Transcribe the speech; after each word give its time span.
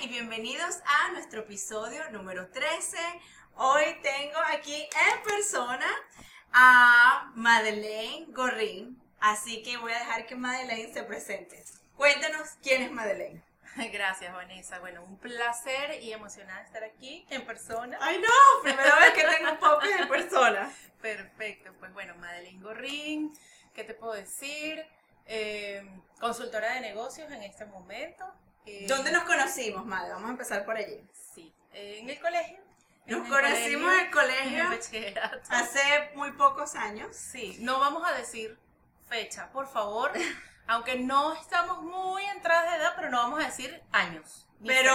y 0.00 0.08
bienvenidos 0.08 0.78
a 0.86 1.12
nuestro 1.12 1.40
episodio 1.40 2.08
número 2.10 2.48
13. 2.48 2.96
Hoy 3.56 3.84
tengo 4.02 4.38
aquí 4.46 4.74
en 4.74 5.22
persona 5.22 5.86
a 6.54 7.30
Madeleine 7.34 8.24
Gorrín, 8.30 8.98
así 9.20 9.62
que 9.62 9.76
voy 9.76 9.92
a 9.92 9.98
dejar 9.98 10.24
que 10.24 10.36
Madeleine 10.36 10.90
se 10.90 11.02
presente. 11.02 11.62
Cuéntanos 11.96 12.48
quién 12.62 12.80
es 12.80 12.90
Madeleine. 12.90 13.42
Gracias, 13.92 14.32
Vanessa. 14.32 14.78
Bueno, 14.78 15.04
un 15.04 15.18
placer 15.18 16.02
y 16.02 16.12
emocionada 16.12 16.62
estar 16.62 16.82
aquí 16.82 17.26
en 17.28 17.44
persona. 17.44 17.98
¡Ay, 18.00 18.20
no! 18.20 18.62
Primera 18.62 18.98
vez 19.00 19.10
que 19.10 19.24
tengo 19.24 19.52
un 19.52 19.58
podcast 19.58 20.00
en 20.00 20.08
persona. 20.08 20.72
Perfecto. 21.02 21.74
Pues 21.78 21.92
bueno, 21.92 22.14
Madeleine 22.14 22.62
Gorrín, 22.62 23.38
¿qué 23.74 23.84
te 23.84 23.92
puedo 23.92 24.14
decir? 24.14 24.82
Eh, 25.26 25.84
consultora 26.18 26.72
de 26.72 26.80
negocios 26.80 27.30
en 27.30 27.42
este 27.42 27.66
momento. 27.66 28.24
Eh, 28.66 28.86
¿Dónde 28.88 29.12
nos 29.12 29.24
conocimos, 29.24 29.84
Madre? 29.86 30.12
Vamos 30.12 30.28
a 30.28 30.32
empezar 30.32 30.64
por 30.64 30.76
allí. 30.76 31.00
Sí, 31.34 31.52
en 31.72 32.08
el 32.08 32.20
colegio. 32.20 32.58
Nos 33.06 33.28
conocimos 33.28 33.92
en 33.94 34.00
el 34.00 34.10
colegio 34.10 34.64
hace 35.48 36.10
muy 36.14 36.32
pocos 36.32 36.74
años. 36.74 37.16
Sí, 37.16 37.56
no 37.60 37.80
vamos 37.80 38.06
a 38.08 38.12
decir 38.12 38.58
fecha, 39.08 39.50
por 39.52 39.66
favor. 39.66 40.12
aunque 40.70 40.96
no 40.96 41.34
estamos 41.34 41.82
muy 41.82 42.22
entradas 42.26 42.70
de 42.70 42.76
edad, 42.76 42.92
pero 42.94 43.10
no 43.10 43.16
vamos 43.18 43.42
a 43.42 43.46
decir 43.46 43.82
años. 43.90 44.46
Pero 44.64 44.94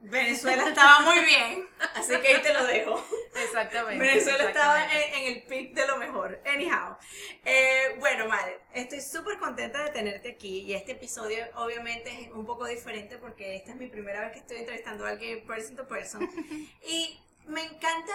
Venezuela 0.00 0.68
estaba 0.68 1.00
muy 1.00 1.24
bien, 1.24 1.68
así 1.94 2.16
que 2.20 2.28
ahí 2.28 2.42
te 2.42 2.54
lo 2.54 2.64
dejo. 2.64 3.04
Exactamente. 3.34 4.04
Venezuela 4.04 4.44
estaba 4.44 4.84
en, 4.84 5.34
el 5.34 5.42
pic 5.42 5.74
de 5.74 5.86
lo 5.86 5.96
mejor. 5.96 6.40
Anyhow. 6.46 6.96
Eh, 7.44 7.96
bueno, 7.98 8.28
madre, 8.28 8.60
estoy 8.72 9.00
súper 9.00 9.38
contenta 9.38 9.82
de 9.82 9.90
tenerte 9.90 10.30
aquí 10.30 10.60
y 10.60 10.74
este 10.74 10.92
episodio 10.92 11.44
obviamente 11.56 12.10
es 12.10 12.30
un 12.30 12.46
poco 12.46 12.66
diferente 12.66 13.18
porque 13.18 13.56
esta 13.56 13.72
es 13.72 13.76
mi 13.76 13.88
primera 13.88 14.20
vez 14.20 14.32
que 14.32 14.38
estoy 14.38 14.58
entrevistando 14.58 15.04
a 15.04 15.10
alguien 15.10 15.44
person 15.46 15.76
to 15.76 15.86
person. 15.88 16.28
Y 16.86 17.20
me 17.46 17.64
encanta 17.64 18.14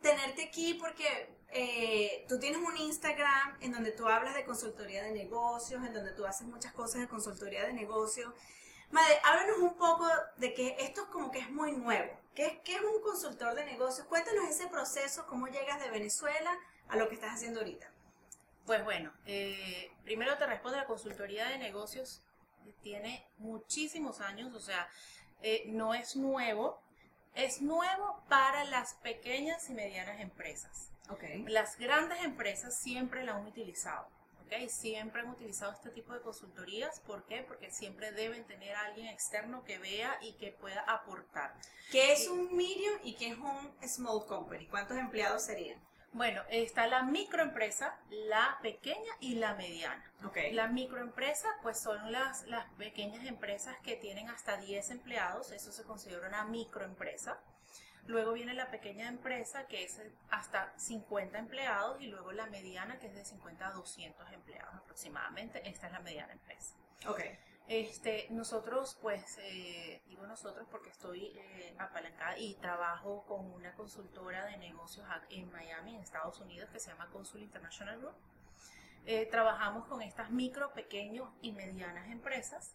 tenerte 0.00 0.44
aquí 0.44 0.74
porque 0.74 1.34
eh, 1.50 2.26
tú 2.28 2.38
tienes 2.38 2.60
un 2.60 2.76
Instagram 2.76 3.58
en 3.60 3.72
donde 3.72 3.90
tú 3.90 4.08
hablas 4.08 4.34
de 4.34 4.44
consultoría 4.44 5.02
de 5.02 5.12
negocios, 5.12 5.84
en 5.84 5.92
donde 5.94 6.12
tú 6.12 6.26
haces 6.26 6.46
muchas 6.46 6.72
cosas 6.72 7.00
de 7.00 7.08
consultoría 7.08 7.66
de 7.66 7.72
negocios. 7.72 8.32
Madre, 8.94 9.18
háblanos 9.24 9.58
un 9.58 9.74
poco 9.74 10.08
de 10.36 10.54
que 10.54 10.76
esto 10.78 11.02
es 11.02 11.08
como 11.08 11.32
que 11.32 11.40
es 11.40 11.50
muy 11.50 11.72
nuevo. 11.72 12.16
¿Qué, 12.32 12.60
¿Qué, 12.64 12.76
es 12.76 12.80
un 12.80 13.02
consultor 13.02 13.56
de 13.56 13.64
negocios? 13.64 14.06
Cuéntanos 14.06 14.48
ese 14.48 14.68
proceso, 14.68 15.26
cómo 15.26 15.48
llegas 15.48 15.80
de 15.80 15.90
Venezuela 15.90 16.56
a 16.86 16.96
lo 16.96 17.08
que 17.08 17.16
estás 17.16 17.34
haciendo 17.34 17.58
ahorita. 17.58 17.90
Pues 18.64 18.84
bueno, 18.84 19.12
eh, 19.26 19.90
primero 20.04 20.38
te 20.38 20.46
respondo, 20.46 20.78
la 20.78 20.86
consultoría 20.86 21.48
de 21.48 21.58
negocios 21.58 22.22
tiene 22.82 23.26
muchísimos 23.38 24.20
años, 24.20 24.54
o 24.54 24.60
sea, 24.60 24.88
eh, 25.42 25.64
no 25.66 25.92
es 25.92 26.14
nuevo, 26.14 26.80
es 27.34 27.62
nuevo 27.62 28.22
para 28.28 28.62
las 28.62 28.94
pequeñas 28.94 29.68
y 29.70 29.74
medianas 29.74 30.20
empresas. 30.20 30.92
Las 31.48 31.78
grandes 31.78 32.22
empresas 32.22 32.78
siempre 32.78 33.24
la 33.24 33.34
han 33.34 33.44
utilizado. 33.44 34.06
¿Okay? 34.54 34.68
Siempre 34.68 35.22
han 35.22 35.30
utilizado 35.30 35.72
este 35.72 35.90
tipo 35.90 36.12
de 36.12 36.20
consultorías. 36.20 37.00
¿Por 37.00 37.24
qué? 37.26 37.42
Porque 37.42 37.70
siempre 37.70 38.12
deben 38.12 38.44
tener 38.44 38.74
a 38.74 38.86
alguien 38.86 39.06
externo 39.08 39.64
que 39.64 39.78
vea 39.78 40.18
y 40.22 40.34
que 40.34 40.52
pueda 40.52 40.80
aportar. 40.82 41.54
¿Qué 41.90 42.12
es 42.12 42.28
un 42.28 42.56
medium 42.56 42.98
y 43.02 43.14
qué 43.14 43.28
es 43.28 43.38
un 43.38 43.74
small 43.86 44.26
company? 44.26 44.66
¿Cuántos 44.66 44.96
empleados 44.96 45.44
serían? 45.44 45.78
Bueno, 46.12 46.42
está 46.48 46.86
la 46.86 47.02
microempresa, 47.02 47.98
la 48.08 48.58
pequeña 48.62 49.12
y 49.18 49.34
la 49.34 49.54
mediana. 49.54 50.12
Okay. 50.24 50.52
La 50.52 50.68
microempresa, 50.68 51.48
pues 51.60 51.80
son 51.80 52.12
las, 52.12 52.46
las 52.46 52.70
pequeñas 52.74 53.26
empresas 53.26 53.76
que 53.82 53.96
tienen 53.96 54.28
hasta 54.28 54.56
10 54.56 54.90
empleados, 54.90 55.50
eso 55.50 55.72
se 55.72 55.82
considera 55.82 56.28
una 56.28 56.44
microempresa. 56.44 57.40
Luego 58.06 58.32
viene 58.34 58.52
la 58.52 58.70
pequeña 58.70 59.08
empresa 59.08 59.66
que 59.66 59.84
es 59.84 60.00
hasta 60.30 60.78
50 60.78 61.38
empleados 61.38 62.00
y 62.02 62.08
luego 62.08 62.32
la 62.32 62.46
mediana 62.46 62.98
que 62.98 63.06
es 63.06 63.14
de 63.14 63.24
50 63.24 63.66
a 63.66 63.72
200 63.72 64.32
empleados 64.32 64.74
aproximadamente. 64.74 65.66
Esta 65.68 65.86
es 65.86 65.92
la 65.92 66.00
mediana 66.00 66.32
empresa. 66.32 66.74
Ok. 67.08 67.20
Este, 67.66 68.26
nosotros, 68.28 68.98
pues, 69.00 69.38
eh, 69.38 70.02
digo 70.06 70.26
nosotros 70.26 70.68
porque 70.70 70.90
estoy 70.90 71.32
eh, 71.34 71.74
apalancada 71.78 72.36
y 72.36 72.56
trabajo 72.56 73.24
con 73.24 73.50
una 73.52 73.74
consultora 73.74 74.44
de 74.44 74.58
negocios 74.58 75.06
en 75.30 75.50
Miami, 75.50 75.96
en 75.96 76.02
Estados 76.02 76.38
Unidos, 76.40 76.68
que 76.70 76.78
se 76.78 76.90
llama 76.90 77.08
Consul 77.08 77.42
International 77.42 77.98
Group. 77.98 78.16
Eh, 79.06 79.26
trabajamos 79.30 79.86
con 79.86 80.02
estas 80.02 80.30
micro, 80.30 80.74
pequeños 80.74 81.30
y 81.40 81.52
medianas 81.52 82.10
empresas, 82.10 82.74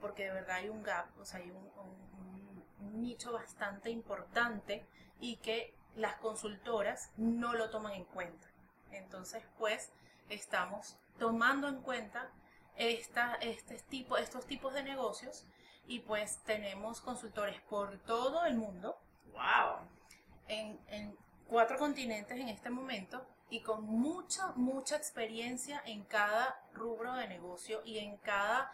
porque 0.00 0.24
de 0.24 0.32
verdad 0.32 0.56
hay 0.56 0.68
un 0.68 0.82
gap, 0.82 1.06
o 1.18 1.24
sea, 1.24 1.40
hay 1.40 1.50
un 1.50 1.70
un 1.82 2.51
nicho 2.82 3.32
bastante 3.32 3.90
importante 3.90 4.86
y 5.20 5.36
que 5.36 5.74
las 5.94 6.16
consultoras 6.16 7.10
no 7.16 7.52
lo 7.52 7.70
toman 7.70 7.92
en 7.92 8.04
cuenta. 8.04 8.48
Entonces, 8.90 9.42
pues, 9.58 9.92
estamos 10.28 10.96
tomando 11.18 11.68
en 11.68 11.82
cuenta 11.82 12.30
esta, 12.76 13.34
este 13.36 13.78
tipo, 13.88 14.16
estos 14.16 14.46
tipos 14.46 14.74
de 14.74 14.82
negocios 14.82 15.46
y 15.86 16.00
pues 16.00 16.38
tenemos 16.44 17.00
consultores 17.00 17.60
por 17.62 17.98
todo 17.98 18.44
el 18.44 18.56
mundo. 18.56 18.96
¡Wow! 19.32 19.88
En, 20.48 20.80
en 20.88 21.16
cuatro 21.46 21.78
continentes 21.78 22.38
en 22.38 22.48
este 22.48 22.70
momento 22.70 23.26
y 23.50 23.60
con 23.60 23.84
mucha, 23.84 24.52
mucha 24.56 24.96
experiencia 24.96 25.82
en 25.84 26.04
cada 26.04 26.58
rubro 26.72 27.14
de 27.14 27.28
negocio 27.28 27.82
y 27.84 27.98
en 27.98 28.16
cada 28.18 28.70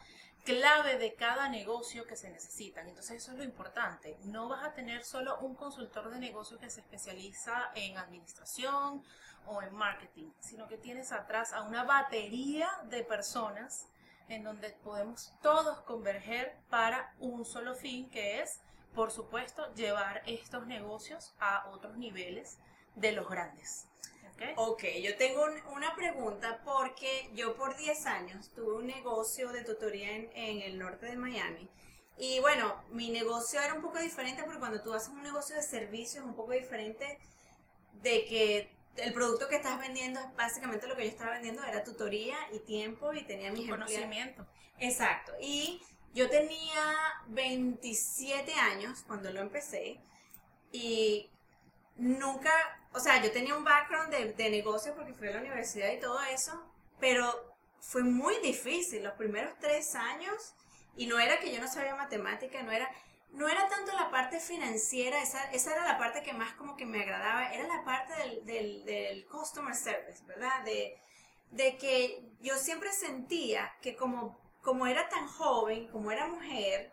clave 0.48 0.96
de 0.96 1.14
cada 1.14 1.50
negocio 1.50 2.06
que 2.06 2.16
se 2.16 2.30
necesitan. 2.30 2.88
Entonces 2.88 3.18
eso 3.22 3.32
es 3.32 3.36
lo 3.38 3.44
importante. 3.44 4.16
No 4.24 4.48
vas 4.48 4.64
a 4.64 4.72
tener 4.72 5.04
solo 5.04 5.38
un 5.40 5.54
consultor 5.54 6.08
de 6.08 6.18
negocio 6.18 6.58
que 6.58 6.70
se 6.70 6.80
especializa 6.80 7.70
en 7.74 7.98
administración 7.98 9.04
o 9.44 9.60
en 9.60 9.74
marketing, 9.74 10.30
sino 10.40 10.66
que 10.66 10.78
tienes 10.78 11.12
atrás 11.12 11.52
a 11.52 11.64
una 11.64 11.84
batería 11.84 12.70
de 12.84 13.04
personas 13.04 13.88
en 14.30 14.42
donde 14.42 14.70
podemos 14.70 15.34
todos 15.42 15.82
converger 15.82 16.56
para 16.70 17.14
un 17.18 17.44
solo 17.44 17.74
fin, 17.74 18.08
que 18.08 18.40
es, 18.40 18.62
por 18.94 19.10
supuesto, 19.10 19.74
llevar 19.74 20.22
estos 20.24 20.66
negocios 20.66 21.34
a 21.40 21.68
otros 21.68 21.98
niveles 21.98 22.56
de 22.94 23.12
los 23.12 23.28
grandes. 23.28 23.86
Ok, 24.56 24.84
yo 25.02 25.16
tengo 25.16 25.44
una 25.72 25.94
pregunta 25.94 26.60
porque 26.64 27.30
yo 27.34 27.56
por 27.56 27.76
10 27.76 28.06
años 28.06 28.50
tuve 28.54 28.76
un 28.76 28.86
negocio 28.86 29.50
de 29.52 29.64
tutoría 29.64 30.14
en, 30.14 30.30
en, 30.34 30.62
el 30.62 30.78
norte 30.78 31.06
de 31.06 31.16
Miami. 31.16 31.68
Y 32.16 32.40
bueno, 32.40 32.82
mi 32.90 33.10
negocio 33.10 33.60
era 33.60 33.74
un 33.74 33.82
poco 33.82 33.98
diferente 33.98 34.42
porque 34.42 34.58
cuando 34.58 34.82
tú 34.82 34.92
haces 34.92 35.08
un 35.08 35.22
negocio 35.22 35.56
de 35.56 35.62
servicios 35.62 36.24
es 36.24 36.28
un 36.28 36.34
poco 36.34 36.52
diferente 36.52 37.18
de 38.02 38.24
que 38.26 38.78
el 38.96 39.12
producto 39.12 39.48
que 39.48 39.56
estás 39.56 39.78
vendiendo 39.78 40.20
es 40.20 40.34
básicamente 40.34 40.86
lo 40.86 40.96
que 40.96 41.04
yo 41.04 41.10
estaba 41.10 41.32
vendiendo 41.32 41.62
era 41.64 41.84
tutoría 41.84 42.36
y 42.52 42.58
tiempo 42.60 43.12
y 43.12 43.24
tenía 43.24 43.52
mi 43.52 43.68
conocimiento. 43.68 44.46
Exacto. 44.78 45.32
Y 45.40 45.80
yo 46.14 46.28
tenía 46.28 46.96
27 47.28 48.52
años 48.54 49.04
cuando 49.06 49.30
lo 49.30 49.40
empecé 49.40 50.00
y 50.72 51.30
nunca, 51.96 52.52
o 52.92 53.00
sea, 53.00 53.22
yo 53.22 53.30
tenía 53.32 53.56
un 53.56 53.64
background 53.64 54.10
de, 54.10 54.32
de 54.32 54.50
negocio 54.50 54.94
porque 54.94 55.14
fui 55.14 55.28
a 55.28 55.32
la 55.32 55.40
universidad 55.40 55.92
y 55.92 56.00
todo 56.00 56.20
eso, 56.22 56.52
pero 56.98 57.54
fue 57.80 58.02
muy 58.02 58.36
difícil 58.40 59.04
los 59.04 59.14
primeros 59.14 59.52
tres 59.60 59.94
años 59.94 60.54
y 60.96 61.06
no 61.06 61.18
era 61.18 61.38
que 61.38 61.52
yo 61.52 61.60
no 61.60 61.68
sabía 61.68 61.94
matemática, 61.94 62.62
no 62.62 62.72
era, 62.72 62.90
no 63.30 63.48
era 63.48 63.68
tanto 63.68 63.92
la 63.92 64.10
parte 64.10 64.40
financiera, 64.40 65.22
esa, 65.22 65.50
esa 65.52 65.72
era 65.72 65.84
la 65.84 65.98
parte 65.98 66.22
que 66.22 66.32
más 66.32 66.52
como 66.54 66.76
que 66.76 66.86
me 66.86 67.02
agradaba, 67.02 67.52
era 67.52 67.66
la 67.68 67.84
parte 67.84 68.14
del, 68.14 68.44
del, 68.46 68.84
del 68.84 69.26
customer 69.26 69.74
service, 69.74 70.24
¿verdad? 70.26 70.64
De, 70.64 70.98
de 71.50 71.76
que 71.76 72.22
yo 72.40 72.56
siempre 72.56 72.92
sentía 72.92 73.72
que 73.80 73.96
como, 73.96 74.38
como 74.60 74.86
era 74.86 75.08
tan 75.08 75.26
joven, 75.28 75.88
como 75.88 76.10
era 76.10 76.26
mujer, 76.26 76.92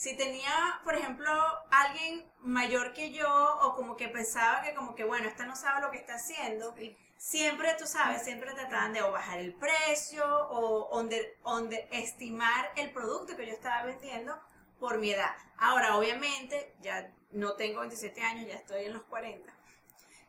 si 0.00 0.16
tenía, 0.16 0.80
por 0.82 0.94
ejemplo, 0.94 1.30
alguien 1.70 2.24
mayor 2.38 2.94
que 2.94 3.12
yo 3.12 3.28
o 3.60 3.76
como 3.76 3.98
que 3.98 4.08
pensaba 4.08 4.62
que 4.62 4.72
como 4.72 4.94
que, 4.94 5.04
bueno, 5.04 5.28
esta 5.28 5.44
no 5.44 5.54
sabe 5.54 5.82
lo 5.82 5.90
que 5.90 5.98
está 5.98 6.14
haciendo, 6.14 6.74
siempre, 7.18 7.76
tú 7.78 7.86
sabes, 7.86 8.22
siempre 8.22 8.54
trataban 8.54 8.94
de 8.94 9.02
o 9.02 9.12
bajar 9.12 9.40
el 9.40 9.52
precio 9.52 10.24
o 10.24 11.02
de 11.04 11.86
estimar 11.92 12.72
el 12.76 12.92
producto 12.92 13.36
que 13.36 13.46
yo 13.46 13.52
estaba 13.52 13.82
vendiendo 13.84 14.40
por 14.78 14.96
mi 14.96 15.10
edad. 15.10 15.36
Ahora, 15.58 15.98
obviamente, 15.98 16.72
ya 16.80 17.12
no 17.32 17.52
tengo 17.52 17.80
27 17.80 18.22
años, 18.22 18.48
ya 18.48 18.54
estoy 18.54 18.86
en 18.86 18.94
los 18.94 19.02
40. 19.02 19.52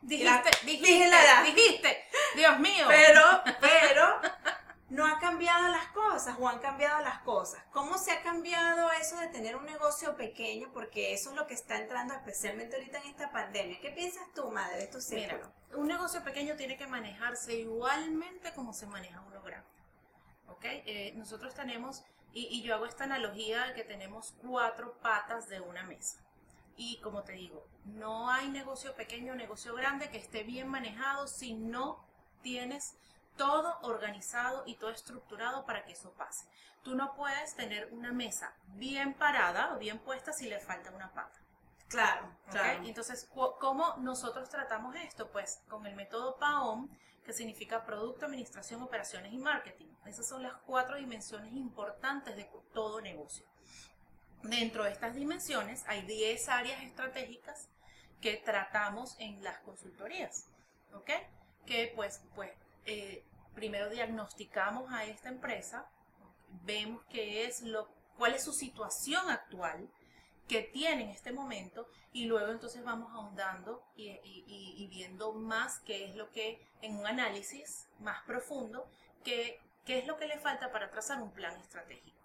Dijiste, 0.02 0.50
dijiste, 0.66 1.08
la 1.08 1.24
edad. 1.24 1.44
dijiste, 1.44 2.04
Dios 2.36 2.58
mío. 2.58 2.84
Pero, 2.88 3.22
pero, 3.58 4.20
no 4.92 5.06
ha 5.06 5.18
cambiado 5.18 5.68
las 5.68 5.86
cosas 5.88 6.36
o 6.38 6.46
han 6.46 6.58
cambiado 6.58 7.02
las 7.02 7.22
cosas. 7.22 7.64
¿Cómo 7.72 7.96
se 7.96 8.12
ha 8.12 8.22
cambiado 8.22 8.92
eso 8.92 9.18
de 9.18 9.28
tener 9.28 9.56
un 9.56 9.64
negocio 9.64 10.14
pequeño? 10.16 10.70
Porque 10.74 11.14
eso 11.14 11.30
es 11.30 11.36
lo 11.36 11.46
que 11.46 11.54
está 11.54 11.78
entrando 11.78 12.12
especialmente 12.12 12.76
ahorita 12.76 12.98
en 12.98 13.08
esta 13.08 13.32
pandemia. 13.32 13.80
¿Qué 13.80 13.90
piensas 13.90 14.24
tú, 14.34 14.50
madre, 14.50 14.76
de 14.76 14.84
estos 14.84 15.08
Mira, 15.08 15.40
un 15.74 15.86
negocio 15.86 16.22
pequeño 16.22 16.56
tiene 16.56 16.76
que 16.76 16.86
manejarse 16.86 17.54
igualmente 17.54 18.52
como 18.52 18.74
se 18.74 18.86
maneja 18.86 19.22
uno 19.22 19.40
grande. 19.40 19.66
¿Ok? 20.48 20.64
Eh, 20.64 21.14
nosotros 21.16 21.54
tenemos 21.54 22.04
Y, 22.34 22.48
y 22.50 22.62
yo 22.62 22.74
hago 22.74 22.84
esta 22.84 23.04
analogía 23.04 23.66
de 23.68 23.74
que 23.74 23.84
tenemos 23.84 24.34
cuatro 24.42 24.98
patas 25.00 25.48
de 25.48 25.60
una 25.60 25.84
mesa. 25.84 26.18
Y 26.76 27.00
como 27.00 27.22
te 27.22 27.32
digo, 27.32 27.66
no 27.84 28.30
hay 28.30 28.48
negocio 28.48 28.94
pequeño, 28.94 29.34
negocio 29.34 29.74
grande 29.74 30.10
que 30.10 30.18
esté 30.18 30.42
bien 30.42 30.68
manejado 30.68 31.28
si 31.28 31.54
no 31.54 32.06
tienes 32.42 32.96
todo 33.36 33.78
organizado 33.82 34.64
y 34.66 34.76
todo 34.76 34.90
estructurado 34.90 35.64
para 35.64 35.84
que 35.84 35.92
eso 35.92 36.12
pase. 36.12 36.46
Tú 36.82 36.94
no 36.94 37.14
puedes 37.14 37.54
tener 37.54 37.88
una 37.92 38.12
mesa 38.12 38.54
bien 38.74 39.14
parada 39.14 39.74
o 39.74 39.78
bien 39.78 39.98
puesta 39.98 40.32
si 40.32 40.48
le 40.48 40.58
falta 40.58 40.90
una 40.90 41.12
pata. 41.12 41.38
Claro. 41.88 42.26
Entonces, 42.84 43.28
¿cómo 43.60 43.96
nosotros 43.98 44.48
tratamos 44.48 44.96
esto? 44.96 45.30
Pues 45.30 45.60
con 45.68 45.86
el 45.86 45.94
método 45.94 46.36
PAOM, 46.38 46.88
que 47.24 47.32
significa 47.32 47.84
Producto, 47.84 48.26
Administración, 48.26 48.82
Operaciones 48.82 49.32
y 49.32 49.38
Marketing. 49.38 49.88
Esas 50.06 50.26
son 50.26 50.42
las 50.42 50.54
cuatro 50.66 50.96
dimensiones 50.96 51.52
importantes 51.52 52.34
de 52.34 52.50
todo 52.72 53.00
negocio. 53.00 53.46
Dentro 54.42 54.84
de 54.84 54.90
estas 54.90 55.14
dimensiones 55.14 55.84
hay 55.86 56.02
10 56.02 56.48
áreas 56.48 56.82
estratégicas 56.82 57.68
que 58.20 58.38
tratamos 58.38 59.14
en 59.20 59.42
las 59.44 59.58
consultorías, 59.58 60.46
¿ok? 60.94 61.10
Que 61.66 61.92
pues, 61.94 62.22
pues 62.34 62.50
eh, 62.86 63.24
primero 63.54 63.88
diagnosticamos 63.90 64.92
a 64.92 65.04
esta 65.04 65.28
empresa, 65.28 65.88
vemos 66.64 67.02
qué 67.10 67.46
es 67.46 67.62
lo, 67.62 67.88
cuál 68.18 68.34
es 68.34 68.44
su 68.44 68.52
situación 68.52 69.30
actual 69.30 69.88
que 70.48 70.62
tiene 70.62 71.04
en 71.04 71.10
este 71.10 71.32
momento 71.32 71.86
y 72.12 72.26
luego 72.26 72.50
entonces 72.52 72.84
vamos 72.84 73.10
ahondando 73.12 73.82
y, 73.96 74.08
y- 74.10 74.44
y- 74.46 74.74
y 74.84 74.86
viendo 74.88 75.32
más 75.32 75.78
qué 75.80 76.04
es 76.06 76.16
lo 76.16 76.30
que 76.30 76.60
en 76.82 76.96
un 76.96 77.06
análisis 77.06 77.86
más 78.00 78.22
profundo, 78.24 78.86
qué, 79.24 79.60
qué 79.86 79.98
es 80.00 80.06
lo 80.06 80.16
que 80.16 80.26
le 80.26 80.38
falta 80.38 80.70
para 80.72 80.90
trazar 80.90 81.22
un 81.22 81.30
plan 81.32 81.58
estratégico. 81.60 82.18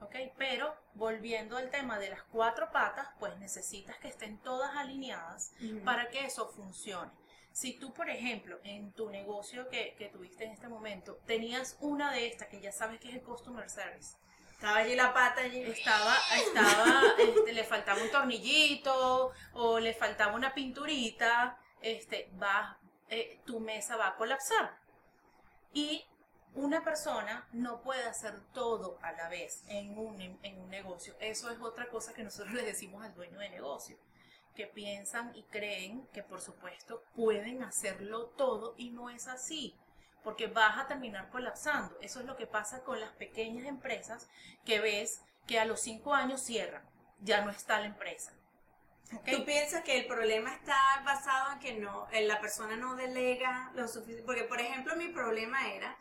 ¿ok? 0.00 0.14
Pero 0.38 0.74
volviendo 0.94 1.58
al 1.58 1.70
tema 1.70 1.98
de 1.98 2.08
las 2.08 2.22
cuatro 2.22 2.70
patas, 2.72 3.08
pues 3.18 3.36
necesitas 3.38 3.98
que 3.98 4.08
estén 4.08 4.38
todas 4.38 4.74
alineadas 4.76 5.52
para 5.84 6.08
que 6.08 6.24
eso 6.24 6.48
funcione. 6.48 7.10
Si 7.52 7.78
tú, 7.78 7.92
por 7.92 8.08
ejemplo, 8.08 8.58
en 8.64 8.92
tu 8.92 9.10
negocio 9.10 9.68
que, 9.68 10.10
tuviste 10.12 10.44
en 10.44 10.52
este 10.52 10.68
momento, 10.68 11.16
tenías 11.26 11.76
una 11.80 12.12
de 12.12 12.26
estas 12.26 12.48
que 12.48 12.60
ya 12.60 12.72
sabes 12.72 13.00
que 13.00 13.08
es 13.08 13.14
el 13.14 13.22
customer 13.22 13.68
service, 13.68 14.16
Estaba 14.52 14.76
allí 14.76 14.94
la 14.94 15.14
pata 15.14 15.40
allí. 15.40 15.62
estaba, 15.62 16.14
estaba, 16.36 17.02
este, 17.18 17.52
le 17.54 17.64
faltaba 17.64 18.02
un 18.02 18.10
tornillito 18.10 19.32
o 19.54 19.80
le 19.80 19.94
faltaba 19.94 20.34
una 20.34 20.52
pinturita, 20.52 21.58
este, 21.80 22.30
va, 22.40 22.78
eh, 23.08 23.40
tu 23.46 23.58
mesa 23.58 23.96
va 23.96 24.08
a 24.08 24.16
colapsar. 24.16 24.78
Y 25.72 26.04
una 26.54 26.84
persona 26.84 27.48
no 27.52 27.80
puede 27.80 28.04
hacer 28.04 28.38
todo 28.52 28.98
a 29.02 29.12
la 29.12 29.28
vez 29.28 29.64
en 29.68 29.96
un, 29.98 30.20
en 30.20 30.60
un 30.60 30.68
negocio. 30.68 31.14
Eso 31.20 31.50
es 31.50 31.58
otra 31.60 31.88
cosa 31.88 32.12
que 32.12 32.22
nosotros 32.22 32.52
le 32.52 32.62
decimos 32.62 33.02
al 33.04 33.14
dueño 33.14 33.38
de 33.38 33.48
negocio, 33.48 33.96
que 34.54 34.66
piensan 34.66 35.34
y 35.34 35.42
creen 35.44 36.06
que 36.12 36.22
por 36.22 36.40
supuesto 36.40 37.02
pueden 37.14 37.62
hacerlo 37.62 38.26
todo 38.36 38.74
y 38.76 38.90
no 38.90 39.10
es 39.10 39.28
así, 39.28 39.76
porque 40.22 40.46
vas 40.46 40.78
a 40.78 40.86
terminar 40.86 41.30
colapsando. 41.30 41.96
Eso 42.00 42.20
es 42.20 42.26
lo 42.26 42.36
que 42.36 42.46
pasa 42.46 42.82
con 42.82 43.00
las 43.00 43.12
pequeñas 43.12 43.66
empresas 43.66 44.28
que 44.64 44.80
ves 44.80 45.22
que 45.46 45.58
a 45.58 45.64
los 45.64 45.80
cinco 45.80 46.14
años 46.14 46.42
cierran, 46.42 46.82
ya 47.20 47.44
no 47.44 47.50
está 47.50 47.80
la 47.80 47.86
empresa. 47.86 48.32
¿Tú 49.10 49.44
piensas 49.44 49.82
que 49.82 49.98
el 49.98 50.06
problema 50.06 50.54
está 50.54 50.76
basado 51.04 51.52
en 51.52 51.58
que 51.58 51.72
no, 51.74 52.06
en 52.12 52.28
la 52.28 52.40
persona 52.40 52.76
no 52.76 52.94
delega 52.94 53.72
lo 53.74 53.88
suficiente? 53.88 54.22
Porque, 54.24 54.44
por 54.44 54.60
ejemplo, 54.60 54.94
mi 54.94 55.08
problema 55.08 55.72
era 55.72 55.96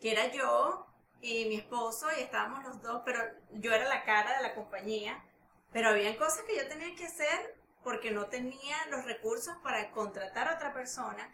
que 0.00 0.12
era 0.12 0.26
yo 0.26 0.86
y 1.22 1.46
mi 1.46 1.56
esposo 1.56 2.08
y 2.16 2.22
estábamos 2.22 2.62
los 2.64 2.82
dos, 2.82 3.02
pero 3.06 3.20
yo 3.52 3.72
era 3.72 3.88
la 3.88 4.04
cara 4.04 4.36
de 4.36 4.42
la 4.42 4.54
compañía, 4.54 5.24
pero 5.72 5.88
había 5.88 6.16
cosas 6.18 6.42
que 6.46 6.56
yo 6.56 6.68
tenía 6.68 6.94
que 6.94 7.06
hacer 7.06 7.55
porque 7.86 8.10
no 8.10 8.26
tenía 8.26 8.76
los 8.90 9.04
recursos 9.04 9.56
para 9.62 9.92
contratar 9.92 10.48
a 10.48 10.56
otra 10.56 10.72
persona. 10.74 11.30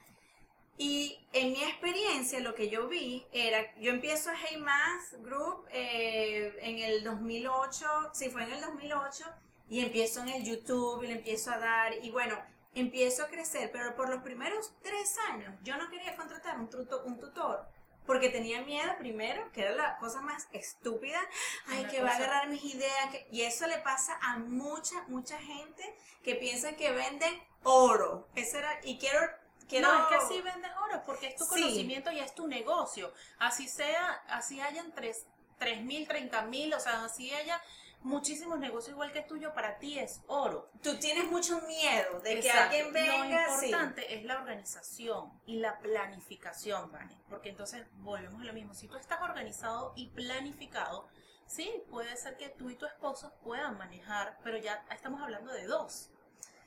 Y 0.77 1.19
en 1.33 1.53
mi 1.53 1.65
experiencia 1.65 2.41
lo 2.41 2.55
que 2.55 2.69
yo 2.69 2.89
vi 2.89 3.27
era, 3.33 3.75
yo 3.77 3.91
empiezo 3.91 4.29
a 4.29 4.35
Hey 4.37 4.59
Mass 4.59 5.17
Group 5.23 5.67
eh, 5.71 6.55
en 6.61 6.79
el 6.79 7.05
2008, 7.05 7.87
sí 8.13 8.29
fue 8.29 8.43
en 8.43 8.53
el 8.53 8.61
2008, 8.61 9.25
y 9.71 9.81
empiezo 9.81 10.21
en 10.21 10.29
el 10.29 10.45
YouTube 10.45 11.03
y 11.05 11.07
le 11.07 11.15
empiezo 11.15 11.51
a 11.53 11.59
dar, 11.59 11.95
y 12.05 12.11
bueno, 12.11 12.37
empiezo 12.75 13.23
a 13.25 13.29
crecer, 13.29 13.71
pero 13.73 13.97
por 13.97 14.11
los 14.11 14.23
primeros 14.23 14.75
tres 14.83 15.17
años 15.31 15.55
yo 15.63 15.79
no 15.79 15.89
quería 15.89 16.15
contratar 16.17 16.59
un, 16.59 16.69
tuto- 16.69 17.03
un 17.07 17.19
tutor. 17.19 17.67
Porque 18.07 18.29
tenía 18.31 18.63
miedo 18.63 18.97
primero, 18.99 19.51
que 19.53 19.63
era 19.63 19.73
la 19.73 19.97
cosa 19.99 20.21
más 20.21 20.49
estúpida, 20.53 21.21
ay, 21.69 21.81
Una 21.81 21.89
que 21.91 22.03
va 22.03 22.09
a 22.11 22.13
cosa- 22.13 22.25
agarrar 22.25 22.49
mis 22.49 22.65
ideas, 22.65 23.11
que- 23.11 23.27
y 23.31 23.43
eso 23.43 23.67
le 23.67 23.79
pasa 23.79 24.19
a 24.21 24.39
mucha, 24.39 25.03
mucha 25.09 25.39
gente 25.39 25.95
que 26.25 26.35
piensa 26.35 26.73
que 26.77 26.91
venden 26.91 27.41
oro. 27.63 28.29
Eso 28.35 28.59
era, 28.59 28.81
y 28.83 28.99
quiero, 28.99 29.21
quiero... 29.69 29.89
No, 29.93 30.03
es 30.03 30.07
que 30.09 30.15
así 30.17 30.41
vendes 30.43 30.71
oro, 30.85 31.03
porque 31.07 31.29
es 31.29 31.37
tu 31.37 31.45
Sí. 31.45 31.51
conocimiento 31.51 32.11
y 32.11 32.19
es 32.19 32.35
tu 32.35 32.49
negocio. 32.49 33.13
Así 33.39 33.69
sea, 33.69 34.23
así 34.29 34.61
hayan 34.61 34.93
tres, 34.93 35.25
tres 35.59 35.81
mil, 35.83 36.09
treinta 36.09 36.43
mil, 36.43 36.75
o 36.75 36.81
sea, 36.81 37.05
así 37.05 37.33
haya 37.33 37.63
muchísimos 38.03 38.59
negocios 38.59 38.93
igual 38.95 39.13
que 39.13 39.21
el 39.21 39.27
tuyo, 39.27 39.53
para 39.55 39.79
ti 39.79 39.99
es 39.99 40.23
oro. 40.27 40.71
Tú 40.83 40.99
tienes 40.99 41.31
mucho 41.31 41.61
miedo 41.63 42.21
de 42.21 42.41
que 42.41 42.51
alguien 42.51 42.93
venga, 42.93 43.47
Lo 43.47 43.59
sí. 43.59 43.67
importante 43.67 44.15
es 44.15 44.25
la 44.25 44.39
organización 44.39 45.33
y 45.47 45.59
la 45.59 45.79
planificación, 45.79 46.91
¿vale? 46.93 47.17
Porque 47.29 47.51
entonces 47.51 47.87
volvemos 47.95 48.41
a 48.43 48.45
lo 48.45 48.53
mismo. 48.53 48.75
Si 48.75 48.89
tú 48.89 48.97
estás 48.97 49.21
organizado 49.23 49.93
y 49.97 50.09
planificado, 50.09 51.09
sí, 51.47 51.83
puede 51.91 52.17
ser 52.17 52.37
que 52.37 52.49
tú 52.49 52.71
y 52.71 52.77
tu 52.77 52.87
esposo 52.87 53.33
puedan 53.43 53.79
manejar, 53.79 54.39
pero 54.43 54.57
ya 54.57 54.85
estamos 54.91 55.21
hablando 55.23 55.53
de 55.53 55.67
dos, 55.67 56.11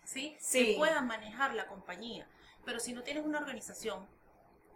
¿sí? 0.03 0.37
Sí. 0.39 0.65
Que 0.65 0.77
puedan 0.77 1.07
manejar 1.07 1.53
la 1.53 1.67
compañía. 1.67 2.27
Pero 2.65 2.79
si 2.79 2.93
no 2.93 3.03
tienes 3.03 3.25
una 3.25 3.39
organización 3.39 4.07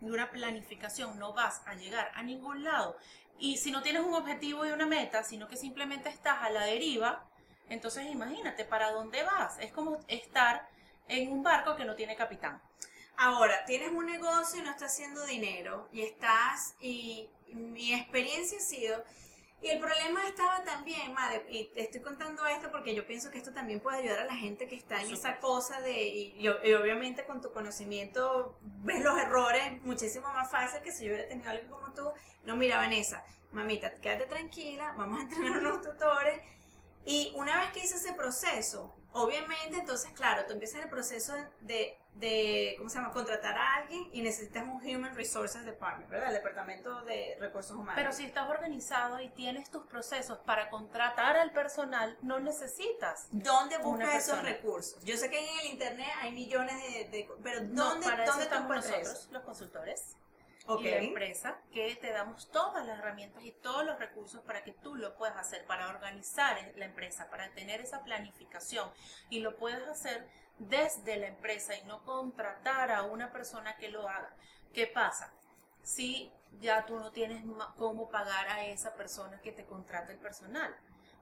y 0.02 0.10
una 0.10 0.30
planificación, 0.32 1.20
no 1.20 1.34
vas 1.34 1.62
a 1.66 1.74
llegar 1.76 2.12
a 2.14 2.24
ningún 2.24 2.64
lado. 2.64 2.98
Y 3.40 3.58
si 3.58 3.72
no 3.72 3.82
tienes 3.82 4.04
un 4.04 4.14
objetivo 4.14 4.66
y 4.66 4.72
una 4.72 4.86
meta, 4.86 5.24
sino 5.24 5.48
que 5.48 5.56
simplemente 5.56 6.10
estás 6.10 6.42
a 6.42 6.50
la 6.50 6.66
deriva, 6.66 7.26
entonces 7.70 8.06
imagínate, 8.08 8.66
¿para 8.66 8.92
dónde 8.92 9.24
vas? 9.24 9.58
Es 9.60 9.72
como 9.72 9.98
estar 10.08 10.68
en 11.08 11.32
un 11.32 11.42
barco 11.42 11.76
que 11.76 11.86
no 11.86 11.96
tiene 11.96 12.16
capitán. 12.16 12.62
Ahora, 13.16 13.66
tienes 13.66 13.92
un 13.92 14.06
negocio 14.06 14.60
y 14.60 14.64
no 14.64 14.72
estás 14.72 14.94
haciendo 14.94 15.26
dinero 15.26 15.90
y 15.92 16.02
estás, 16.02 16.76
y 16.80 17.30
mi 17.54 17.94
experiencia 17.94 18.58
ha 18.58 18.62
sido, 18.62 19.04
y 19.62 19.68
el 19.68 19.80
problema 19.80 20.26
estaba 20.28 20.64
también, 20.64 21.14
madre, 21.14 21.46
y 21.50 21.66
te 21.74 21.82
estoy 21.82 22.02
contando 22.02 22.46
esto 22.48 22.72
porque 22.72 22.96
yo 22.96 23.06
pienso 23.06 23.30
que 23.30 23.38
esto 23.40 23.52
también 23.54 23.80
puede 23.82 24.00
ayudar 24.00 24.20
a 24.20 24.26
la 24.26 24.36
gente 24.36 24.68
que 24.68 24.76
está 24.76 25.02
en 25.02 25.12
esa 25.14 25.40
cosa 25.40 25.82
de, 25.82 26.02
y, 26.02 26.36
y- 26.38 26.48
y 26.70 26.74
obviamente 26.74 27.26
con 27.26 27.42
tu 27.42 27.52
conocimiento 27.52 28.58
ves 28.62 29.04
los 29.04 29.18
errores 29.18 29.82
muchísimo 29.84 30.28
más 30.34 30.50
fácil 30.50 30.82
que 30.82 30.92
si 30.92 31.06
yo 31.06 31.12
hubiera 31.14 31.28
tenido 31.28 31.50
algo 31.50 31.78
como 31.80 31.94
tú. 31.94 32.10
No, 32.46 32.56
mira, 32.56 32.78
Vanessa, 32.78 33.24
mamita, 33.52 33.92
quédate 33.96 34.26
tranquila, 34.28 34.94
vamos 34.98 35.20
a 35.20 35.24
entrenar 35.24 35.60
unos 35.60 35.82
tutores. 35.82 36.42
Y 37.06 37.32
una 37.36 37.60
vez 37.60 37.72
que 37.72 37.80
hice 37.80 37.96
ese 37.96 38.14
proceso, 38.14 38.96
obviamente, 39.14 39.78
entonces, 39.78 40.12
claro, 40.12 40.46
tú 40.46 40.54
empiezas 40.54 40.82
el 40.84 40.90
proceso 40.90 41.34
de, 41.62 41.98
de, 42.14 42.76
¿cómo 42.78 42.90
se 42.90 42.98
llama?, 42.98 43.12
contratar 43.12 43.58
a 43.58 43.76
alguien 43.76 44.10
y 44.14 44.22
necesitas 44.22 44.64
un 44.64 44.82
Human 44.86 45.16
Resources 45.16 45.66
Department, 45.66 46.10
¿verdad? 46.10 46.30
El 46.30 46.36
Departamento 46.36 47.02
de 47.04 47.38
Recursos 47.40 47.72
Humanos. 47.72 47.94
Pero 47.96 48.12
si 48.12 48.26
estás 48.26 48.50
organizado 48.50 49.20
y 49.20 49.30
tienes 49.30 49.70
tus 49.70 49.86
procesos 49.88 50.38
para 50.40 50.70
contratar 50.70 51.38
al 51.38 51.52
personal, 51.52 52.18
no 52.22 52.40
necesitas. 52.40 53.28
¿Dónde 53.32 53.78
buscas 53.80 54.16
esos 54.16 54.42
recursos? 54.44 55.04
Yo 55.04 55.18
sé 55.18 55.30
que 55.30 55.40
en 55.40 55.60
el 55.60 55.66
Internet 55.68 56.10
hay 56.22 56.32
millones 56.32 56.76
de... 56.82 57.10
de- 57.10 57.30
pero 57.44 57.62
No, 57.62 57.90
¿dónde, 57.90 58.06
para 58.06 58.24
eso 58.24 58.32
¿dónde 58.34 58.46
estamos 58.46 58.76
nosotros, 58.76 59.02
eso? 59.08 59.28
los 59.32 59.44
consultores. 59.44 60.16
Y 60.78 60.84
la 60.84 60.98
empresa 60.98 61.60
que 61.72 61.96
te 61.96 62.12
damos 62.12 62.52
todas 62.52 62.86
las 62.86 63.00
herramientas 63.00 63.44
y 63.44 63.52
todos 63.52 63.84
los 63.86 63.98
recursos 63.98 64.42
para 64.42 64.64
que 64.64 64.74
tú 64.74 64.96
lo 64.96 65.16
puedas 65.16 65.38
hacer, 65.38 65.66
para 65.66 65.90
organizar 65.90 66.58
la 66.76 66.86
empresa, 66.86 67.30
para 67.30 67.50
tener 67.54 67.82
esa 67.82 68.04
planificación 68.04 68.90
y 69.30 69.40
lo 69.40 69.58
puedes 69.58 69.88
hacer 69.88 70.28
desde 70.60 71.18
la 71.18 71.28
empresa 71.28 71.76
y 71.76 71.84
no 71.86 72.04
contratar 72.04 72.92
a 72.92 73.04
una 73.04 73.32
persona 73.32 73.78
que 73.78 73.90
lo 73.90 74.08
haga. 74.08 74.36
¿Qué 74.74 74.86
pasa? 74.86 75.34
Si 75.82 76.32
ya 76.60 76.86
tú 76.86 77.00
no 77.00 77.12
tienes 77.12 77.44
cómo 77.78 78.10
pagar 78.10 78.48
a 78.50 78.66
esa 78.66 78.94
persona 78.94 79.40
que 79.42 79.52
te 79.52 79.66
contrata 79.66 80.12
el 80.12 80.20
personal. 80.20 80.76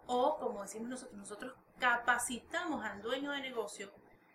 O 0.07 0.37
como 0.37 0.63
decimos 0.63 0.89
nosotros, 0.89 1.17
nosotros 1.17 1.53
capacitamos 1.79 2.83
al 2.83 3.01
dueño 3.01 3.31
de 3.31 3.41
negocio 3.41 3.91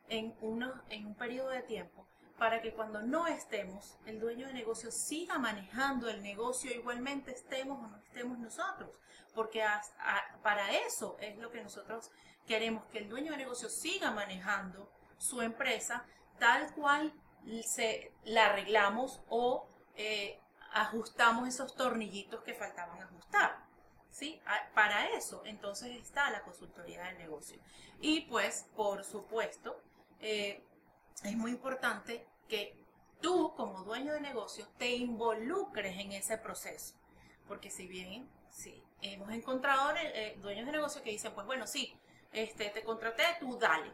en, 0.08 0.34
unos, 0.40 0.72
en 0.90 1.06
un 1.06 1.14
periodo 1.14 1.48
de 1.48 1.62
tiempo 1.62 2.06
para 2.42 2.60
que 2.60 2.72
cuando 2.72 3.00
no 3.02 3.28
estemos, 3.28 3.96
el 4.04 4.18
dueño 4.18 4.48
de 4.48 4.52
negocio 4.52 4.90
siga 4.90 5.38
manejando 5.38 6.08
el 6.08 6.20
negocio, 6.24 6.72
igualmente 6.72 7.30
estemos 7.30 7.78
o 7.78 7.86
no 7.86 7.96
estemos 7.98 8.36
nosotros. 8.36 8.90
Porque 9.32 9.64
para 10.42 10.72
eso 10.72 11.16
es 11.20 11.38
lo 11.38 11.52
que 11.52 11.62
nosotros 11.62 12.10
queremos, 12.44 12.84
que 12.86 12.98
el 12.98 13.08
dueño 13.08 13.30
de 13.30 13.38
negocio 13.38 13.68
siga 13.68 14.10
manejando 14.10 14.90
su 15.18 15.40
empresa 15.40 16.04
tal 16.40 16.74
cual 16.74 17.14
se 17.64 18.12
la 18.24 18.46
arreglamos 18.46 19.22
o 19.28 19.68
eh, 19.94 20.40
ajustamos 20.72 21.48
esos 21.48 21.76
tornillitos 21.76 22.42
que 22.42 22.54
faltaban 22.54 23.00
ajustar. 23.00 23.56
¿sí? 24.10 24.42
Para 24.74 25.10
eso, 25.10 25.42
entonces 25.44 25.94
está 25.94 26.28
la 26.30 26.42
consultoría 26.42 27.04
del 27.04 27.18
negocio. 27.18 27.60
Y 28.00 28.22
pues, 28.22 28.66
por 28.74 29.04
supuesto, 29.04 29.80
eh, 30.18 30.66
es 31.22 31.36
muy 31.36 31.52
importante 31.52 32.31
que 32.52 32.76
tú, 33.22 33.54
como 33.56 33.82
dueño 33.82 34.12
de 34.12 34.20
negocio, 34.20 34.68
te 34.76 34.90
involucres 34.90 35.98
en 35.98 36.12
ese 36.12 36.36
proceso. 36.36 36.94
Porque 37.48 37.70
si 37.70 37.86
bien, 37.86 38.28
sí, 38.50 38.84
hemos 39.00 39.30
encontrado 39.30 39.94
eh, 39.96 40.36
dueños 40.42 40.66
de 40.66 40.72
negocio 40.72 41.02
que 41.02 41.12
dicen, 41.12 41.32
pues 41.32 41.46
bueno, 41.46 41.66
sí, 41.66 41.96
este, 42.30 42.68
te 42.68 42.84
contraté, 42.84 43.22
tú 43.40 43.58
dale. 43.58 43.90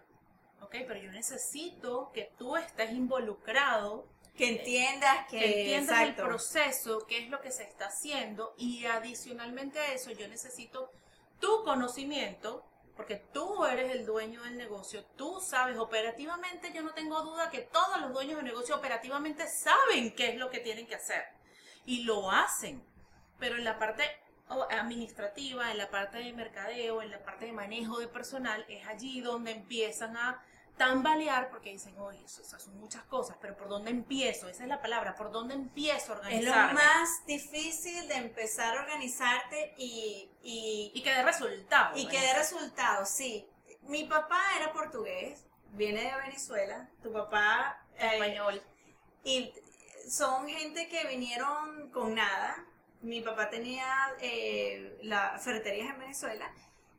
¿Ok? 0.61 0.73
Pero 0.73 0.97
yo 0.97 1.13
necesito 1.13 2.11
que 2.13 2.33
tú 2.37 2.57
estés 2.57 2.91
involucrado 2.91 4.09
Que 4.37 4.49
entiendas 4.57 5.29
que, 5.31 5.39
que 5.39 5.61
entiendas 5.61 6.01
el 6.01 6.17
proceso, 6.17 7.07
qué 7.07 7.19
es 7.19 7.31
lo 7.31 7.41
que 7.41 7.53
se 7.53 7.63
está 7.63 7.87
haciendo 7.87 8.55
y 8.59 8.87
adicionalmente 8.87 9.79
a 9.79 9.93
eso 9.93 10.11
yo 10.11 10.27
necesito 10.27 10.91
tu 11.39 11.63
conocimiento, 11.63 12.65
porque 12.99 13.23
tú 13.33 13.65
eres 13.65 13.93
el 13.93 14.05
dueño 14.05 14.43
del 14.43 14.57
negocio, 14.57 15.05
tú 15.17 15.41
sabes 15.41 15.79
operativamente, 15.79 16.73
yo 16.75 16.83
no 16.83 16.91
tengo 16.95 17.23
duda 17.23 17.49
que 17.49 17.61
todos 17.61 18.01
los 18.01 18.13
dueños 18.13 18.39
de 18.39 18.43
negocio 18.43 18.75
operativamente 18.75 19.47
saben 19.47 20.13
qué 20.17 20.31
es 20.31 20.37
lo 20.37 20.51
que 20.51 20.59
tienen 20.59 20.85
que 20.85 20.97
hacer 20.97 21.23
y 21.87 22.03
lo 22.03 22.29
hacen, 22.29 22.85
pero 23.39 23.55
en 23.55 23.63
la 23.63 23.79
parte 23.79 24.03
administrativa, 24.49 25.71
en 25.71 25.79
la 25.79 25.89
parte 25.91 26.19
de 26.19 26.33
mercadeo, 26.33 27.01
en 27.01 27.13
la 27.13 27.23
parte 27.23 27.47
de 27.47 27.53
manejo 27.53 28.01
de 28.01 28.09
personal, 28.09 28.67
es 28.69 28.85
allí 28.89 29.21
donde 29.21 29.53
empiezan 29.53 30.17
a 30.17 30.43
tambalear 30.79 31.51
porque 31.51 31.71
dicen, 31.73 31.99
oye, 31.99 32.25
eso, 32.25 32.43
son 32.45 32.79
muchas 32.79 33.03
cosas, 33.05 33.37
pero 33.41 33.57
¿por 33.57 33.69
dónde 33.69 33.91
empiezo? 33.91 34.49
Esa 34.49 34.63
es 34.63 34.69
la 34.69 34.81
palabra, 34.81 35.15
¿por 35.17 35.31
dónde 35.31 35.55
empiezo 35.55 36.13
a 36.15 36.17
Es 36.17 36.23
lo 36.45 36.53
organizarme? 36.53 36.73
más 36.75 37.27
difícil 37.27 38.09
de 38.09 38.15
empezar 38.15 38.77
a 38.79 38.81
organizarte 38.83 39.75
y, 39.77 40.31
y, 40.43 40.93
Y 40.95 41.03
que 41.03 41.11
dé 41.13 41.23
resultado. 41.23 41.97
y 41.99 42.07
que 42.09 42.21
dé 42.21 42.33
resultados, 42.35 43.09
sí. 43.11 43.47
Mi 43.83 44.05
papá 44.05 44.41
era 44.59 44.73
portugués, 44.73 45.45
viene 45.73 46.05
de 46.05 46.17
Venezuela, 46.17 46.89
tu 47.03 47.13
papá... 47.13 47.85
eh, 47.99 48.11
Español. 48.15 48.63
y 49.25 49.53
son 50.09 50.49
gente 50.49 50.89
que 50.89 51.07
vinieron 51.07 51.91
con 51.91 52.15
nada. 52.15 52.65
Mi 53.03 53.21
papá 53.21 53.51
tenía 53.51 53.87
eh, 54.21 54.99
la 55.03 55.39
ferreterías 55.39 55.91
en 55.91 56.01
Venezuela. 56.01 56.51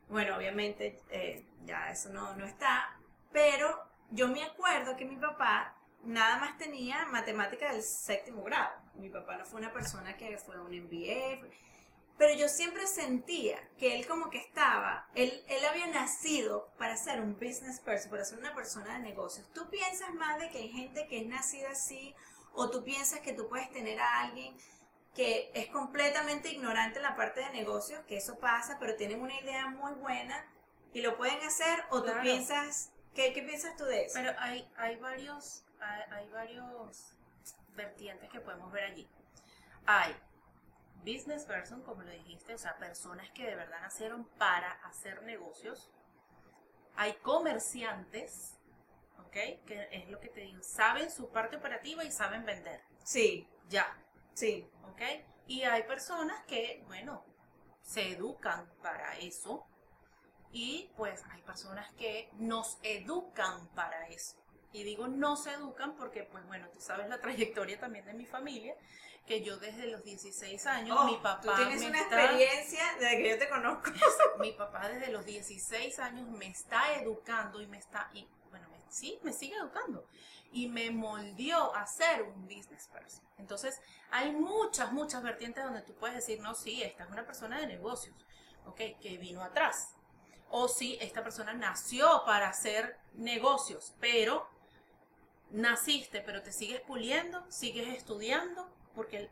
Bueno, 0.09 0.37
obviamente 0.37 1.01
eh, 1.09 1.45
ya 1.65 1.89
eso 1.91 2.09
no, 2.09 2.35
no 2.35 2.45
está. 2.45 2.95
Pero 3.31 3.83
yo 4.11 4.27
me 4.27 4.43
acuerdo 4.43 4.95
que 4.95 5.05
mi 5.05 5.17
papá 5.17 5.75
nada 6.03 6.37
más 6.37 6.57
tenía 6.57 7.05
matemática 7.05 7.71
del 7.71 7.83
séptimo 7.83 8.43
grado. 8.43 8.71
Mi 8.95 9.09
papá 9.09 9.37
no 9.37 9.45
fue 9.45 9.59
una 9.59 9.71
persona 9.71 10.17
que 10.17 10.37
fue 10.37 10.59
un 10.59 10.71
MBA. 10.71 11.47
Pero 12.17 12.33
yo 12.33 12.49
siempre 12.49 12.85
sentía 12.85 13.57
que 13.77 13.95
él 13.95 14.05
como 14.05 14.29
que 14.29 14.39
estaba, 14.39 15.07
él, 15.15 15.41
él 15.47 15.65
había 15.65 15.87
nacido 15.87 16.69
para 16.77 16.97
ser 16.97 17.21
un 17.21 17.35
business 17.35 17.79
person, 17.79 18.11
para 18.11 18.25
ser 18.25 18.39
una 18.39 18.53
persona 18.53 18.93
de 18.95 18.99
negocios. 18.99 19.47
¿Tú 19.53 19.69
piensas 19.69 20.13
más 20.15 20.37
de 20.37 20.49
que 20.49 20.57
hay 20.57 20.69
gente 20.69 21.07
que 21.07 21.21
es 21.21 21.27
nacida 21.27 21.69
así 21.71 22.13
o 22.53 22.69
tú 22.69 22.83
piensas 22.83 23.21
que 23.21 23.31
tú 23.31 23.47
puedes 23.47 23.71
tener 23.71 23.99
a 24.01 24.21
alguien 24.21 24.57
que 25.15 25.51
es 25.53 25.67
completamente 25.67 26.49
ignorante 26.49 26.99
en 26.99 27.03
la 27.03 27.15
parte 27.15 27.41
de 27.41 27.49
negocios, 27.51 28.03
que 28.05 28.17
eso 28.17 28.37
pasa, 28.39 28.77
pero 28.79 28.95
tienen 28.95 29.21
una 29.21 29.39
idea 29.39 29.67
muy 29.67 29.93
buena 29.93 30.45
y 30.93 31.01
lo 31.01 31.17
pueden 31.17 31.41
hacer 31.43 31.83
o 31.89 32.03
tú 32.03 32.11
piensas, 32.21 32.91
¿qué, 33.13 33.33
¿qué 33.33 33.43
piensas 33.43 33.75
tú 33.77 33.85
de 33.85 34.05
eso? 34.05 34.13
Pero 34.15 34.33
hay, 34.39 34.69
hay 34.77 34.95
varios, 34.97 35.63
hay, 35.79 36.01
hay 36.11 36.29
varios 36.29 37.15
vertientes 37.75 38.29
que 38.29 38.39
podemos 38.39 38.71
ver 38.71 38.83
allí. 38.85 39.09
Hay 39.85 40.15
business 41.03 41.45
person, 41.45 41.81
como 41.81 42.03
lo 42.03 42.11
dijiste, 42.11 42.53
o 42.53 42.57
sea, 42.57 42.77
personas 42.77 43.29
que 43.31 43.45
de 43.45 43.55
verdad 43.55 43.81
nacieron 43.81 44.25
para 44.37 44.71
hacer 44.83 45.23
negocios. 45.23 45.89
Hay 46.95 47.13
comerciantes, 47.15 48.57
¿ok? 49.19 49.65
Que 49.65 49.87
es 49.91 50.09
lo 50.09 50.19
que 50.19 50.29
te 50.29 50.41
digo, 50.41 50.61
saben 50.61 51.09
su 51.09 51.29
parte 51.29 51.57
operativa 51.57 52.03
y 52.03 52.11
saben 52.11 52.45
vender. 52.45 52.81
sí, 53.03 53.47
Ya, 53.69 53.97
sí, 54.33 54.67
¿ok? 54.83 55.01
Y 55.47 55.63
hay 55.63 55.83
personas 55.83 56.43
que, 56.45 56.83
bueno, 56.87 57.23
se 57.81 58.11
educan 58.13 58.69
para 58.81 59.17
eso 59.17 59.65
y 60.51 60.89
pues 60.97 61.23
hay 61.31 61.41
personas 61.43 61.91
que 61.93 62.29
nos 62.37 62.77
educan 62.83 63.67
para 63.69 64.07
eso. 64.07 64.35
Y 64.71 64.83
digo 64.83 65.07
nos 65.07 65.47
educan 65.47 65.95
porque, 65.95 66.23
pues 66.23 66.45
bueno, 66.47 66.67
tú 66.69 66.79
sabes 66.79 67.07
la 67.09 67.19
trayectoria 67.19 67.79
también 67.79 68.05
de 68.05 68.13
mi 68.13 68.25
familia, 68.25 68.75
que 69.25 69.41
yo 69.43 69.57
desde 69.57 69.87
los 69.87 70.03
16 70.03 70.65
años, 70.67 70.97
Oh, 70.99 71.05
mi 71.05 71.17
papá 71.17 71.41
tú 71.41 71.55
tienes 71.55 71.81
me 71.81 71.89
una 71.89 72.01
está- 72.01 72.23
experiencia 72.23 72.83
desde 72.99 73.17
que 73.17 73.29
yo 73.29 73.37
te 73.37 73.49
conozco. 73.49 73.91
mi 74.39 74.51
papá 74.53 74.89
desde 74.89 75.11
los 75.11 75.25
16 75.25 75.99
años 75.99 76.27
me 76.29 76.47
está 76.47 76.93
educando 76.95 77.61
y 77.61 77.67
me 77.67 77.77
está, 77.77 78.09
y 78.13 78.27
bueno, 78.49 78.67
me- 78.69 78.79
sí, 78.91 79.19
me 79.23 79.33
sigue 79.33 79.55
educando 79.55 80.05
y 80.51 80.67
me 80.67 80.89
moldeó 80.89 81.75
a 81.75 81.85
ser 81.85 82.23
un 82.23 82.43
business 82.47 82.87
person. 82.87 83.23
Entonces, 83.37 83.79
hay 84.09 84.31
muchas, 84.31 84.91
muchas 84.93 85.21
vertientes 85.21 85.63
donde 85.63 85.83
tú 85.83 85.93
puedes 85.95 86.15
decir, 86.15 86.39
no, 86.41 86.55
sí, 86.55 86.81
esta 86.81 87.03
es 87.03 87.09
una 87.11 87.23
persona 87.25 87.59
de 87.59 87.67
negocios, 87.67 88.15
ok, 88.65 88.81
que 88.99 89.17
vino 89.19 89.43
atrás. 89.43 89.95
O 90.49 90.67
sí, 90.67 90.97
esta 91.01 91.23
persona 91.23 91.53
nació 91.53 92.23
para 92.25 92.49
hacer 92.49 92.97
negocios, 93.13 93.93
pero 93.99 94.47
naciste, 95.51 96.21
pero 96.21 96.41
te 96.41 96.51
sigues 96.51 96.81
puliendo, 96.81 97.43
sigues 97.49 97.87
estudiando, 97.89 98.67
porque 98.95 99.17
el- 99.17 99.29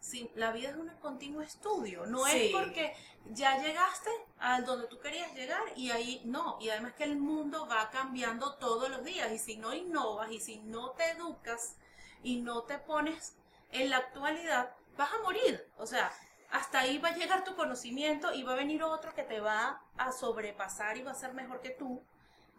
sí, 0.00 0.30
la 0.34 0.52
vida 0.52 0.70
es 0.70 0.76
un 0.76 0.88
continuo 1.00 1.42
estudio, 1.42 2.06
no 2.06 2.24
Sí. 2.26 2.46
es 2.46 2.52
porque 2.52 2.94
ya 3.32 3.58
llegaste 3.62 4.10
al 4.38 4.64
donde 4.64 4.86
tú 4.86 4.98
querías 5.00 5.32
llegar 5.34 5.62
y 5.76 5.90
ahí 5.90 6.22
no, 6.24 6.58
y 6.60 6.68
además 6.70 6.94
que 6.94 7.04
el 7.04 7.16
mundo 7.16 7.66
va 7.66 7.90
cambiando 7.90 8.54
todos 8.56 8.88
los 8.90 9.04
días 9.04 9.32
y 9.32 9.38
si 9.38 9.56
no 9.56 9.74
innovas 9.74 10.30
y 10.30 10.40
si 10.40 10.58
no 10.58 10.90
te 10.90 11.10
educas 11.10 11.76
y 12.22 12.36
no 12.42 12.62
te 12.64 12.78
pones 12.78 13.36
en 13.72 13.90
la 13.90 13.98
actualidad, 13.98 14.74
vas 14.96 15.12
a 15.12 15.22
morir, 15.22 15.66
o 15.78 15.86
sea, 15.86 16.12
hasta 16.50 16.80
ahí 16.80 16.98
va 16.98 17.08
a 17.10 17.16
llegar 17.16 17.44
tu 17.44 17.54
conocimiento 17.56 18.32
y 18.34 18.42
va 18.42 18.52
a 18.52 18.56
venir 18.56 18.82
otro 18.82 19.14
que 19.14 19.22
te 19.22 19.40
va 19.40 19.82
a 19.96 20.12
sobrepasar 20.12 20.96
y 20.96 21.02
va 21.02 21.12
a 21.12 21.14
ser 21.14 21.34
mejor 21.34 21.60
que 21.60 21.70
tú. 21.70 22.02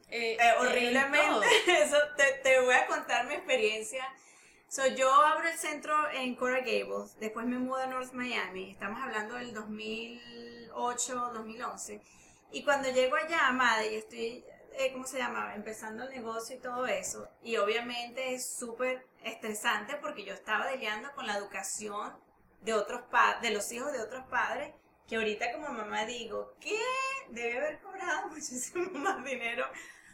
eh, 0.10 0.38
Eh, 0.40 0.50
en 0.50 0.56
horriblemente. 0.60 1.48
Eso 1.84 1.98
te, 2.16 2.26
te 2.44 2.60
voy 2.62 2.74
a 2.76 2.86
contar 2.88 3.26
mi 3.28 3.34
experiencia. 3.36 4.06
So, 4.70 4.86
yo 4.88 5.10
abro 5.14 5.48
el 5.48 5.58
centro 5.58 6.10
en 6.12 6.36
Coral 6.36 6.62
Gables, 6.66 7.18
después 7.20 7.46
me 7.46 7.58
mudo 7.58 7.78
a 7.78 7.88
North 7.88 8.12
Miami, 8.12 8.72
estamos 8.72 9.02
hablando 9.02 9.36
del 9.36 9.54
2008, 9.54 11.32
2011, 11.34 12.02
y 12.52 12.64
cuando 12.64 12.90
llego 12.92 13.16
allá, 13.16 13.50
madre, 13.52 13.94
y 13.94 13.96
estoy, 13.96 14.46
eh, 14.74 14.92
¿cómo 14.92 15.06
se 15.06 15.20
llama? 15.20 15.56
Empezando 15.56 16.04
el 16.04 16.10
negocio 16.10 16.58
y 16.58 16.60
todo 16.60 16.86
eso, 16.86 17.30
y 17.42 17.56
obviamente 17.58 18.34
es 18.34 18.46
súper 18.58 19.06
estresante 19.24 19.96
porque 20.02 20.26
yo 20.26 20.34
estaba 20.34 20.70
lidiando 20.72 21.12
con 21.14 21.28
la 21.28 21.38
educación 21.38 22.14
de 22.62 22.74
otros 22.74 23.02
pa 23.12 23.40
de 23.42 23.52
los 23.52 23.72
hijos 23.72 23.92
de 23.92 24.02
otros 24.02 24.26
padres, 24.28 24.74
que 25.08 25.16
ahorita 25.16 25.52
como 25.54 25.70
mamá 25.70 26.06
digo, 26.06 26.56
¿qué? 26.60 26.80
Debe 27.30 27.58
haber 27.58 27.80
cobrado 27.80 28.28
muchísimo 28.30 28.90
más 29.00 29.24
dinero. 29.24 29.66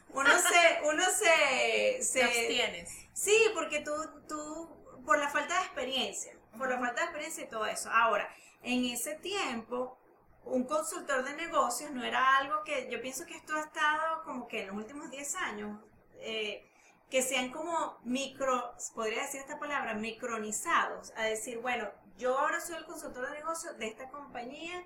Uno 0.09 0.29
se, 0.29 0.87
uno 0.87 1.03
se, 1.09 1.95
Te 1.97 2.03
se, 2.03 2.23
abstienes. 2.23 2.89
Sí, 3.13 3.35
porque 3.55 3.79
tú, 3.79 3.91
tú, 4.27 5.03
por 5.05 5.17
la 5.17 5.29
falta 5.29 5.55
de 5.55 5.65
experiencia, 5.65 6.37
por 6.57 6.69
la 6.69 6.77
falta 6.77 7.01
de 7.01 7.05
experiencia 7.05 7.43
y 7.43 7.49
todo 7.49 7.65
eso. 7.65 7.89
Ahora, 7.89 8.29
en 8.61 8.85
ese 8.85 9.15
tiempo, 9.15 9.97
un 10.45 10.65
consultor 10.65 11.23
de 11.23 11.33
negocios 11.35 11.91
no 11.91 12.03
era 12.03 12.37
algo 12.37 12.63
que, 12.63 12.89
yo 12.91 13.01
pienso 13.01 13.25
que 13.25 13.35
esto 13.35 13.55
ha 13.55 13.61
estado 13.61 14.23
como 14.23 14.47
que 14.47 14.61
en 14.61 14.67
los 14.67 14.75
últimos 14.75 15.09
10 15.09 15.35
años, 15.35 15.79
eh, 16.19 16.69
que 17.09 17.21
sean 17.21 17.49
como 17.49 17.99
micro, 18.03 18.73
podría 18.95 19.21
decir 19.21 19.41
esta 19.41 19.59
palabra, 19.59 19.93
micronizados, 19.93 21.11
a 21.15 21.23
decir, 21.23 21.59
bueno, 21.59 21.89
yo 22.17 22.37
ahora 22.37 22.61
soy 22.61 22.75
el 22.75 22.85
consultor 22.85 23.29
de 23.29 23.37
negocios 23.37 23.77
de 23.77 23.87
esta 23.87 24.09
compañía 24.09 24.83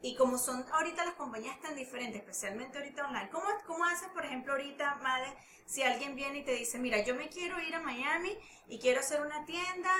y 0.00 0.14
como 0.16 0.38
son 0.38 0.64
ahorita 0.72 1.04
las 1.04 1.14
compañías 1.14 1.58
tan 1.60 1.74
diferentes, 1.74 2.20
especialmente 2.20 2.78
ahorita 2.78 3.06
online, 3.06 3.30
¿cómo, 3.30 3.46
cómo 3.66 3.84
haces, 3.84 4.08
por 4.10 4.24
ejemplo, 4.24 4.52
ahorita, 4.52 4.96
Madre, 4.96 5.36
si 5.66 5.82
alguien 5.82 6.14
viene 6.14 6.38
y 6.38 6.44
te 6.44 6.52
dice, 6.52 6.78
mira, 6.78 7.02
yo 7.02 7.14
me 7.14 7.28
quiero 7.28 7.60
ir 7.60 7.74
a 7.74 7.80
Miami 7.80 8.38
y 8.68 8.78
quiero 8.78 9.00
hacer 9.00 9.20
una 9.20 9.44
tienda, 9.44 9.90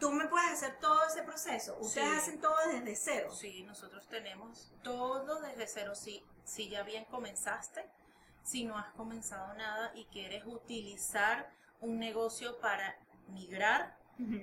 tú 0.00 0.10
me 0.10 0.26
puedes 0.26 0.50
hacer 0.50 0.78
todo 0.80 1.06
ese 1.06 1.22
proceso? 1.22 1.76
Ustedes 1.78 2.08
Sí. 2.08 2.16
hacen 2.16 2.40
todo 2.40 2.56
desde 2.68 2.96
cero. 2.96 3.32
Sí, 3.32 3.62
nosotros 3.62 4.08
tenemos 4.08 4.72
todo 4.82 5.40
desde 5.40 5.66
cero. 5.68 5.94
Si, 5.94 6.24
si 6.44 6.68
ya 6.68 6.82
bien 6.82 7.04
comenzaste, 7.04 7.88
si 8.42 8.64
no 8.64 8.76
has 8.76 8.92
comenzado 8.94 9.54
nada 9.54 9.92
y 9.94 10.06
quieres 10.06 10.44
utilizar 10.46 11.52
un 11.80 11.98
negocio 11.98 12.58
para 12.60 12.96
migrar, 13.28 13.97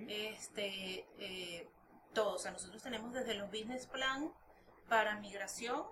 este, 0.07 1.05
eh, 1.19 1.69
todo. 2.13 2.35
O 2.35 2.39
sea, 2.39 2.51
nosotros 2.51 2.81
tenemos 2.81 3.13
desde 3.13 3.33
los 3.35 3.49
business 3.49 3.87
plan 3.87 4.31
para 4.89 5.15
migración, 5.19 5.83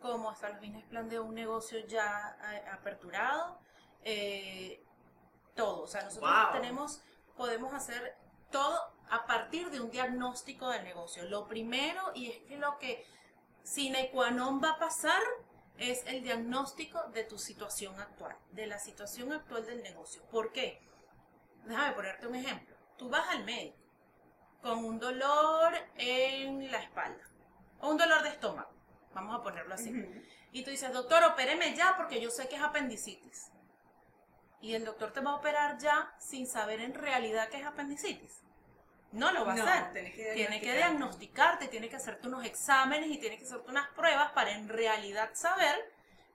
como 0.00 0.30
hasta 0.30 0.48
los 0.50 0.60
business 0.60 0.84
plan 0.86 1.08
de 1.08 1.20
un 1.20 1.34
negocio 1.34 1.78
ya 1.86 2.36
aperturado, 2.72 3.58
eh, 4.02 4.82
todo. 5.54 5.82
O 5.82 5.86
sea, 5.86 6.02
nosotros 6.02 6.30
Wow. 6.30 6.52
tenemos, 6.52 7.02
podemos 7.36 7.72
hacer 7.72 8.16
todo 8.50 8.78
a 9.10 9.26
partir 9.26 9.70
de 9.70 9.80
un 9.80 9.90
diagnóstico 9.90 10.68
del 10.70 10.84
negocio. 10.84 11.24
Lo 11.28 11.46
primero, 11.46 12.12
y 12.14 12.30
es 12.30 12.38
que 12.44 12.56
lo 12.56 12.78
que 12.78 13.06
sine 13.62 14.10
qua 14.10 14.30
non 14.30 14.60
va 14.62 14.70
a 14.72 14.78
pasar 14.78 15.22
es 15.78 16.04
el 16.06 16.22
diagnóstico 16.22 17.02
de 17.12 17.24
tu 17.24 17.38
situación 17.38 17.98
actual, 17.98 18.36
de 18.52 18.66
la 18.66 18.78
situación 18.78 19.32
actual 19.32 19.64
del 19.66 19.82
negocio. 19.82 20.22
¿Por 20.30 20.52
qué? 20.52 20.80
Déjame 21.64 21.92
ponerte 21.94 22.26
un 22.26 22.34
ejemplo. 22.36 22.73
Tú 22.96 23.08
vas 23.08 23.28
al 23.30 23.44
médico 23.44 23.76
con 24.62 24.84
un 24.84 24.98
dolor 24.98 25.74
en 25.96 26.70
la 26.70 26.78
espalda 26.78 27.22
o 27.80 27.90
un 27.90 27.98
dolor 27.98 28.22
de 28.22 28.30
estómago, 28.30 28.70
vamos 29.12 29.38
a 29.38 29.42
ponerlo 29.42 29.74
así. 29.74 29.92
Y 30.52 30.62
tú 30.62 30.70
dices, 30.70 30.92
doctor, 30.92 31.22
opéreme 31.24 31.74
ya 31.74 31.94
porque 31.96 32.20
yo 32.20 32.30
sé 32.30 32.48
que 32.48 32.56
es 32.56 32.62
apendicitis. 32.62 33.50
Y 34.60 34.74
el 34.74 34.84
doctor 34.84 35.12
te 35.12 35.20
va 35.20 35.32
a 35.32 35.34
operar 35.34 35.76
ya 35.78 36.14
sin 36.18 36.46
saber 36.46 36.80
en 36.80 36.94
realidad 36.94 37.48
que 37.48 37.58
es 37.58 37.66
apendicitis. 37.66 38.40
No 39.12 39.30
lo 39.32 39.44
va 39.44 39.52
a 39.52 39.54
hacer. 39.54 39.92
Tiene 40.34 40.60
que, 40.60 40.74
diagnosticarte, 40.74 41.68
tiene 41.68 41.88
que 41.88 41.96
hacerte 41.96 42.26
unos 42.26 42.44
exámenes 42.44 43.10
y 43.10 43.18
tiene 43.18 43.36
que 43.36 43.44
hacerte 43.44 43.70
unas 43.70 43.88
pruebas 43.90 44.32
para 44.32 44.52
en 44.52 44.68
realidad 44.68 45.30
saber 45.34 45.92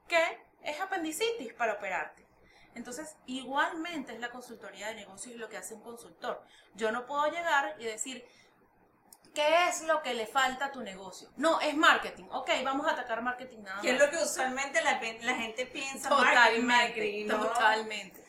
que 0.07 0.21
es 0.61 0.79
apendicitis 0.79 1.53
para 1.53 1.73
operarte. 1.73 2.28
Entonces, 2.75 3.15
igualmente 3.25 4.13
es 4.13 4.19
la 4.19 4.29
consultoría 4.29 4.87
de 4.87 4.95
negocios 4.95 5.35
lo 5.35 5.49
que 5.49 5.57
hace 5.57 5.73
un 5.73 5.81
consultor. 5.81 6.41
Yo 6.75 6.91
no 6.91 7.05
puedo 7.05 7.25
llegar 7.29 7.75
y 7.79 7.85
decir, 7.85 8.25
¿qué 9.33 9.67
es 9.67 9.83
lo 9.83 10.01
que 10.01 10.13
le 10.13 10.27
falta 10.27 10.65
a 10.65 10.71
tu 10.71 10.81
negocio? 10.81 11.29
No, 11.37 11.59
es 11.59 11.75
marketing. 11.75 12.25
Ok, 12.31 12.49
vamos 12.63 12.87
a 12.87 12.91
atacar 12.91 13.21
marketing 13.21 13.63
nada 13.63 13.75
más. 13.77 13.83
Que 13.83 13.91
es 13.91 13.99
lo 13.99 14.09
que 14.09 14.17
usualmente 14.17 14.81
la, 14.81 14.97
gente 14.97 15.65
piensa. 15.65 16.09
Totalmente, 16.09 16.61
marketing, 16.61 17.27
totalmente. 17.27 18.23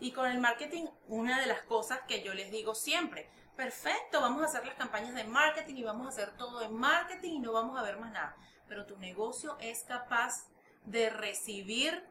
Y 0.00 0.12
con 0.12 0.30
el 0.30 0.38
marketing, 0.38 0.86
una 1.08 1.40
de 1.40 1.46
las 1.46 1.62
cosas 1.62 2.00
que 2.06 2.22
yo 2.22 2.34
les 2.34 2.50
digo 2.50 2.74
siempre, 2.74 3.30
perfecto, 3.56 4.20
vamos 4.20 4.42
a 4.42 4.46
hacer 4.46 4.66
las 4.66 4.74
campañas 4.74 5.14
de 5.14 5.24
marketing 5.24 5.76
y 5.76 5.84
vamos 5.84 6.06
a 6.06 6.10
hacer 6.10 6.36
todo 6.36 6.62
en 6.62 6.74
marketing 6.74 7.32
y 7.32 7.38
no 7.38 7.52
vamos 7.52 7.78
a 7.78 7.82
ver 7.82 7.96
más 7.98 8.12
nada. 8.12 8.36
Pero 8.68 8.86
tu 8.86 8.98
negocio 8.98 9.56
es 9.60 9.84
capaz 9.84 10.46
de 10.84 11.10
recibir 11.10 12.04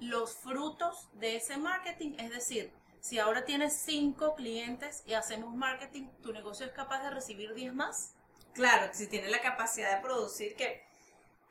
los 0.00 0.36
frutos 0.36 1.08
de 1.14 1.36
ese 1.36 1.56
marketing, 1.56 2.14
es 2.18 2.30
decir, 2.30 2.72
si 3.00 3.18
ahora 3.18 3.44
tienes 3.44 3.74
cinco 3.74 4.34
clientes 4.34 5.02
y 5.06 5.14
hacemos 5.14 5.54
marketing, 5.54 6.08
¿tu 6.22 6.32
negocio 6.32 6.66
es 6.66 6.72
capaz 6.72 7.02
de 7.02 7.10
recibir 7.10 7.54
10 7.54 7.74
más? 7.74 8.14
Claro, 8.54 8.90
si 8.92 9.06
tiene 9.06 9.28
la 9.28 9.40
capacidad 9.40 9.96
de 9.96 10.02
producir, 10.02 10.56
que, 10.56 10.84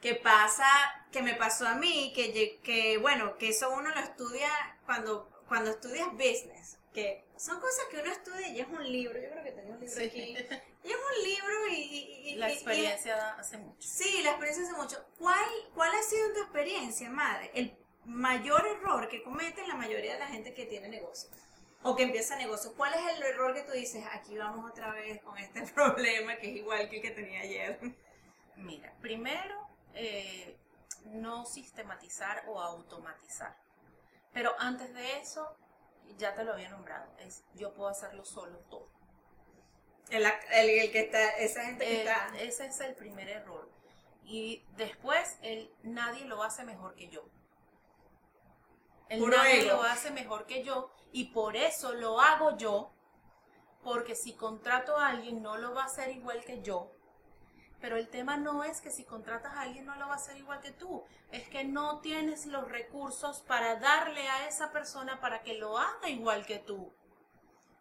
que 0.01 0.15
pasa, 0.15 0.67
que 1.11 1.21
me 1.21 1.35
pasó 1.35 1.67
a 1.67 1.75
mí, 1.75 2.11
que, 2.13 2.59
que 2.63 2.97
bueno, 2.97 3.37
que 3.37 3.49
eso 3.49 3.69
uno 3.71 3.89
lo 3.89 3.99
estudia 3.99 4.49
cuando, 4.85 5.29
cuando 5.47 5.71
estudias 5.71 6.11
business 6.11 6.77
que 6.97 7.23
son 7.37 7.59
cosas 7.59 7.85
que 7.91 7.99
uno 7.99 8.11
estudia 8.11 8.47
y 8.47 8.59
es 8.59 8.67
un 8.67 8.91
libro, 8.91 9.21
yo 9.21 9.29
creo 9.29 9.43
que 9.43 9.51
tengo 9.51 9.73
un 9.73 9.79
libro 9.79 10.03
aquí, 10.03 10.35
y 10.83 10.87
es 10.87 10.95
un 10.95 11.23
libro 11.23 11.67
y... 11.71 12.35
la 12.37 12.51
experiencia 12.51 13.33
hace 13.33 13.59
mucho. 13.59 13.87
Sí, 13.87 14.23
la 14.23 14.31
experiencia 14.31 14.63
hace 14.63 14.73
mucho. 14.73 15.05
¿Cuál, 15.19 15.47
¿Cuál 15.75 15.93
ha 15.93 16.01
sido 16.01 16.33
tu 16.33 16.41
experiencia, 16.41 17.07
madre? 17.11 17.51
El 17.53 17.77
mayor 18.07 18.65
error 18.65 19.07
que 19.09 19.21
comete 19.21 19.67
la 19.67 19.75
mayoría 19.75 20.13
de 20.13 20.19
la 20.19 20.27
gente 20.27 20.53
que 20.53 20.65
tiene 20.65 20.87
negocio 20.87 21.29
o 21.83 21.95
que 21.95 22.03
empieza 22.03 22.35
negocio. 22.37 22.73
¿Cuál 22.75 22.93
es 22.93 23.17
el 23.17 23.23
error 23.23 23.53
que 23.53 23.61
tú 23.63 23.71
dices, 23.71 24.03
aquí 24.11 24.37
vamos 24.37 24.69
otra 24.71 24.91
vez 24.93 25.21
con 25.21 25.37
este 25.37 25.61
problema 25.73 26.37
que 26.37 26.49
es 26.49 26.57
igual 26.57 26.89
que 26.89 26.97
el 26.97 27.01
que 27.01 27.11
tenía 27.11 27.41
ayer? 27.41 27.79
Mira, 28.55 28.93
primero, 29.01 29.67
eh, 29.93 30.57
no 31.05 31.45
sistematizar 31.45 32.43
o 32.47 32.59
automatizar. 32.59 33.55
Pero 34.33 34.55
antes 34.59 34.93
de 34.93 35.19
eso, 35.19 35.55
ya 36.17 36.33
te 36.33 36.43
lo 36.43 36.53
había 36.53 36.69
nombrado, 36.69 37.11
es 37.19 37.43
yo 37.55 37.73
puedo 37.73 37.89
hacerlo 37.89 38.23
solo 38.23 38.57
todo. 38.69 38.89
El, 40.09 40.25
el, 40.25 40.91
que 40.91 41.01
está, 41.01 41.31
esa 41.31 41.65
gente 41.65 41.85
que 41.85 41.99
está. 41.99 42.31
Ese 42.39 42.67
es 42.67 42.79
el 42.79 42.95
primer 42.95 43.27
error. 43.27 43.69
Y 44.23 44.63
después, 44.77 45.37
el, 45.41 45.69
nadie 45.83 46.25
lo 46.25 46.43
hace 46.43 46.63
mejor 46.63 46.95
que 46.95 47.09
yo. 47.09 47.29
El 49.09 49.29
nadie 49.29 49.63
lo 49.63 49.83
hace 49.83 50.11
mejor 50.11 50.45
que 50.45 50.63
yo 50.63 50.91
y 51.11 51.25
por 51.25 51.55
eso 51.55 51.93
lo 51.93 52.19
hago 52.19 52.57
yo, 52.57 52.91
porque 53.83 54.15
si 54.15 54.33
contrato 54.33 54.97
a 54.97 55.07
alguien 55.09 55.41
no 55.41 55.57
lo 55.57 55.73
va 55.73 55.83
a 55.83 55.85
hacer 55.85 56.09
igual 56.11 56.43
que 56.43 56.61
yo, 56.61 56.91
pero 57.79 57.95
el 57.95 58.09
tema 58.09 58.37
no 58.37 58.63
es 58.63 58.81
que 58.81 58.91
si 58.91 59.03
contratas 59.03 59.53
a 59.53 59.61
alguien 59.61 59.85
no 59.85 59.95
lo 59.95 60.07
va 60.07 60.13
a 60.13 60.17
hacer 60.17 60.37
igual 60.37 60.59
que 60.61 60.71
tú, 60.71 61.03
es 61.31 61.47
que 61.47 61.63
no 61.63 61.99
tienes 61.99 62.45
los 62.47 62.69
recursos 62.69 63.41
para 63.41 63.75
darle 63.75 64.27
a 64.27 64.47
esa 64.47 64.71
persona 64.71 65.21
para 65.21 65.43
que 65.43 65.53
lo 65.53 65.77
haga 65.77 66.09
igual 66.09 66.45
que 66.45 66.59
tú. 66.59 66.91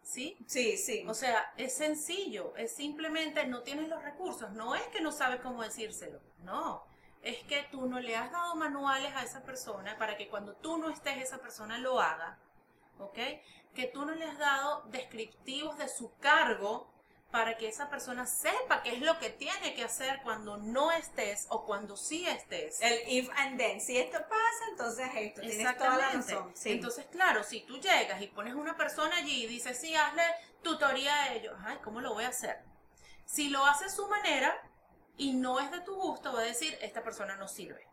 ¿Sí? 0.03 0.37
Sí, 0.47 0.77
sí. 0.77 1.03
O 1.07 1.13
sea, 1.13 1.53
es 1.57 1.73
sencillo, 1.73 2.55
es 2.55 2.73
simplemente 2.73 3.45
no 3.45 3.63
tienes 3.63 3.89
los 3.89 4.01
recursos, 4.01 4.51
no 4.51 4.73
es 4.73 4.83
que 4.87 5.01
no 5.01 5.11
sabes 5.11 5.41
cómo 5.41 5.63
decírselo, 5.63 6.21
no, 6.43 6.86
es 7.27 7.43
que 7.43 7.67
tú 7.71 7.87
no 7.87 7.99
le 7.99 8.15
has 8.15 8.31
dado 8.31 8.55
manuales 8.55 9.13
a 9.13 9.23
esa 9.23 9.43
persona 9.43 9.97
para 9.97 10.15
que 10.15 10.29
cuando 10.29 10.53
tú 10.55 10.77
no 10.77 10.89
estés 10.89 11.17
esa 11.17 11.39
persona 11.39 11.77
lo 11.77 11.99
haga, 11.99 12.39
¿ok? 12.99 13.19
Que 13.75 13.87
tú 13.93 14.05
no 14.05 14.15
le 14.15 14.23
has 14.25 14.37
dado 14.37 14.83
descriptivos 14.87 15.77
de 15.77 15.89
su 15.89 16.15
cargo 16.19 16.89
para 17.29 17.57
que 17.57 17.67
esa 17.67 17.89
persona 17.89 18.25
sepa 18.25 18.81
qué 18.81 18.95
es 18.95 19.01
lo 19.01 19.19
que 19.19 19.29
tiene 19.29 19.73
que 19.73 19.83
hacer 19.83 20.21
cuando 20.23 20.55
no 20.55 20.93
estés 20.93 21.47
o 21.49 21.65
cuando 21.65 21.97
sí 21.97 22.25
estés. 22.25 22.81
El 22.81 22.97
if 23.09 23.29
and 23.35 23.57
then. 23.57 23.81
Si 23.81 23.97
esto 23.97 24.19
pasa, 24.19 24.65
entonces 24.71 25.09
esto. 25.13 25.41
Tienes 25.41 25.77
toda 25.77 25.97
la 25.97 26.09
razón. 26.11 26.53
Entonces, 26.63 27.05
claro, 27.07 27.43
si 27.43 27.61
tú 27.61 27.77
llegas 27.81 28.21
y 28.21 28.27
pones 28.27 28.55
una 28.55 28.77
persona 28.77 29.17
allí 29.17 29.43
y 29.43 29.47
dices, 29.47 29.77
sí, 29.77 29.93
hazle 29.93 30.23
tutoría 30.61 31.13
a 31.23 31.33
ellos, 31.33 31.53
ay, 31.65 31.77
¿cómo 31.83 31.99
lo 31.99 32.13
voy 32.13 32.23
a 32.23 32.29
hacer? 32.29 32.63
Si 33.25 33.49
lo 33.49 33.65
hace 33.65 33.85
a 33.85 33.89
su 33.89 34.07
manera 34.07 34.57
y 35.17 35.33
no 35.33 35.59
es 35.59 35.71
de 35.71 35.81
tu 35.81 35.95
gusto, 35.95 36.33
va 36.33 36.41
a 36.41 36.43
decir, 36.43 36.77
esta 36.81 37.03
persona 37.03 37.35
no 37.35 37.47
sirve. 37.47 37.87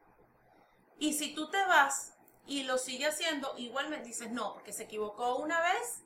Y 0.99 1.15
si 1.15 1.35
tú 1.35 1.51
te 1.51 1.65
vas 1.67 2.15
y 2.47 2.63
lo 2.65 2.79
sigue 2.79 3.07
haciendo, 3.07 3.55
igual 3.57 3.89
me 3.89 4.03
dices, 4.03 4.31
no, 4.31 4.55
porque 4.55 4.73
se 4.73 4.85
equivocó 4.85 5.37
una 5.37 5.61
vez 5.61 6.05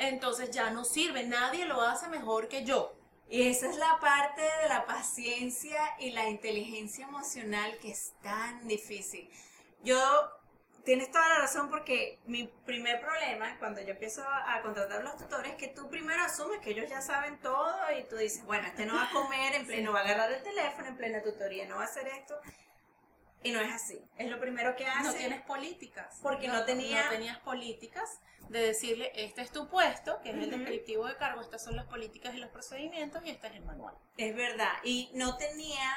entonces 0.00 0.50
ya 0.50 0.70
no 0.70 0.84
sirve, 0.84 1.24
nadie 1.24 1.66
lo 1.66 1.82
hace 1.82 2.08
mejor 2.08 2.48
que 2.48 2.64
yo. 2.64 2.94
Y 3.28 3.42
esa 3.42 3.68
es 3.68 3.76
la 3.76 3.98
parte 4.00 4.40
de 4.40 4.68
la 4.68 4.86
paciencia 4.86 5.78
y 6.00 6.10
la 6.10 6.28
inteligencia 6.28 7.06
emocional 7.06 7.76
que 7.78 7.92
es 7.92 8.14
tan 8.22 8.66
difícil. 8.66 9.30
Yo, 9.84 10.00
tienes 10.84 11.10
toda 11.10 11.28
la 11.28 11.38
razón 11.38 11.70
porque 11.70 12.18
mi 12.26 12.46
primer 12.64 13.00
problema 13.00 13.58
cuando 13.58 13.80
yo 13.80 13.90
empiezo 13.90 14.22
a 14.26 14.60
contratar 14.62 15.00
a 15.00 15.04
los 15.04 15.16
tutores 15.16 15.52
es 15.52 15.56
que 15.56 15.68
tú 15.68 15.88
primero 15.88 16.22
asumes 16.22 16.60
que 16.60 16.70
ellos 16.70 16.88
ya 16.88 17.00
saben 17.00 17.38
todo 17.40 17.76
y 17.98 18.04
tú 18.04 18.16
dices, 18.16 18.44
bueno, 18.44 18.66
este 18.66 18.86
no 18.86 18.94
va 18.94 19.04
a 19.04 19.10
comer 19.12 19.54
en 19.54 19.66
pleno, 19.66 19.92
va 19.92 20.00
a 20.00 20.04
agarrar 20.04 20.32
el 20.32 20.42
teléfono 20.42 20.88
en 20.88 20.96
plena 20.96 21.22
tutoría, 21.22 21.66
no 21.66 21.76
va 21.76 21.82
a 21.82 21.86
hacer 21.86 22.08
esto. 22.08 22.40
Y 23.42 23.52
no 23.52 23.60
es 23.60 23.72
así. 23.72 24.04
Es 24.18 24.30
lo 24.30 24.38
primero 24.38 24.76
que 24.76 24.86
hace. 24.86 25.02
No 25.02 25.14
tienes 25.14 25.40
políticas. 25.42 26.18
Porque 26.22 26.46
no, 26.46 26.64
tenía... 26.66 27.04
No 27.04 27.10
tenías 27.10 27.38
políticas 27.38 28.20
de 28.50 28.60
decirle, 28.60 29.12
este 29.14 29.42
es 29.42 29.50
tu 29.50 29.68
puesto, 29.68 30.20
que 30.22 30.30
es 30.30 30.36
el 30.36 30.50
descriptivo 30.50 31.06
de 31.06 31.16
cargo, 31.16 31.40
estas 31.40 31.62
son 31.62 31.76
las 31.76 31.86
políticas 31.86 32.34
y 32.34 32.38
los 32.38 32.50
procedimientos 32.50 33.24
y 33.24 33.30
este 33.30 33.46
es 33.46 33.54
el 33.54 33.64
manual. 33.64 33.94
Es 34.16 34.34
verdad. 34.34 34.72
Y 34.82 35.10
no 35.14 35.36
tenía 35.36 35.88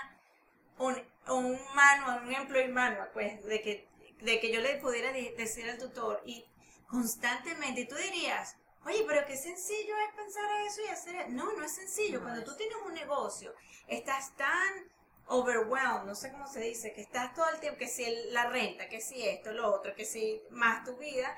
un, 0.78 0.96
un 1.28 1.60
manual, 1.74 2.24
un 2.24 2.34
employee 2.34 2.68
manual, 2.68 3.10
pues, 3.12 3.44
de 3.44 3.62
que, 3.62 3.90
de 4.24 4.40
que 4.40 4.52
yo 4.52 4.62
le 4.62 4.78
pudiera 4.78 5.12
decir 5.12 5.70
al 5.70 5.78
tutor 5.78 6.22
y 6.26 6.46
constantemente, 6.88 7.82
y 7.82 7.88
tú 7.88 7.96
dirías, 7.96 8.56
Oye, 8.86 9.06
pero 9.08 9.26
qué 9.26 9.38
sencillo 9.38 9.94
es 9.98 10.16
pensar 10.16 10.44
eso 10.68 10.82
y 10.82 10.90
hacer... 10.90 11.16
eso. 11.16 11.30
No, 11.30 11.54
no 11.54 11.64
es 11.64 11.74
sencillo. 11.74 12.22
Cuando 12.22 12.44
tú 12.44 12.56
tienes 12.56 12.78
un 12.86 12.94
negocio, 12.94 13.54
estás 13.88 14.36
tan 14.36 14.92
overwhelmed, 15.28 16.06
no 16.06 16.16
sé 16.16 16.32
cómo 16.32 16.48
se 16.48 16.60
dice, 16.60 16.94
que 16.94 17.02
estás 17.02 17.34
todo 17.34 17.50
el 17.50 17.60
tiempo, 17.60 17.80
que 17.80 17.88
si 17.88 18.06
la 18.32 18.50
renta, 18.50 18.90
que 18.90 19.00
si 19.00 19.26
esto, 19.26 19.54
lo 19.54 19.74
otro, 19.74 19.96
que 19.96 20.06
si 20.06 20.42
más 20.50 20.84
tu 20.84 20.98
vida. 20.98 21.34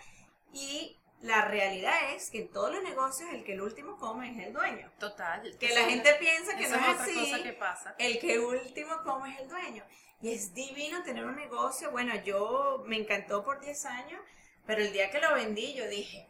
Y 0.54 0.98
la 1.21 1.45
realidad 1.45 2.13
es 2.15 2.32
que 2.32 2.39
en 2.41 2.52
todos 2.52 2.74
los 2.74 2.84
negocios 2.84 3.30
el 3.32 3.43
que 3.43 3.54
el 3.54 3.62
último 3.62 3.98
come 3.98 4.32
es 4.32 4.48
el 4.48 4.54
dueño. 4.54 4.91
Total. 4.98 5.56
Que 5.60 5.74
la 5.74 5.82
gente 5.82 6.15
piensa 6.15 6.58
que 6.58 6.67
no 6.67 6.78
es, 6.78 7.00
así. 7.00 7.43
que 7.43 7.54
pasa. 7.54 7.95
El 8.00 8.19
que 8.19 8.39
último 8.39 9.04
come 9.04 9.34
es 9.34 9.41
el 9.41 9.50
dueño. 9.50 9.84
Y 10.21 10.34
es 10.34 10.54
divino 10.54 11.04
tener 11.04 11.25
un 11.25 11.36
negocio. 11.36 11.91
Bueno, 11.91 12.13
yo 12.23 12.84
me 12.88 12.97
encantó 12.97 13.43
por 13.43 13.60
10 13.60 13.86
años, 13.86 14.21
pero 14.65 14.82
el 14.82 14.91
día 14.91 15.12
que 15.12 15.19
lo 15.19 15.34
vendí 15.34 15.73
yo 15.73 15.88
dije, 15.88 16.28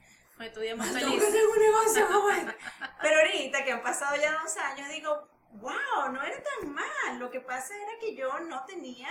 día 0.61 0.75
más 0.75 0.89
feliz. 0.89 1.07
un 1.07 1.59
negocio 1.59 2.07
Pero 3.01 3.19
ahorita 3.19 3.63
que 3.63 3.71
han 3.71 3.81
pasado 3.81 4.15
ya 4.17 4.33
dos 4.33 4.57
años, 4.57 4.89
digo, 4.89 5.27
wow, 5.53 6.11
no 6.11 6.21
era 6.23 6.41
tan 6.43 6.73
mal. 6.73 7.19
Lo 7.19 7.29
que 7.31 7.39
pasa 7.39 7.75
era 7.75 7.99
que 7.99 8.15
yo 8.15 8.39
no 8.41 8.65
tenía 8.65 9.09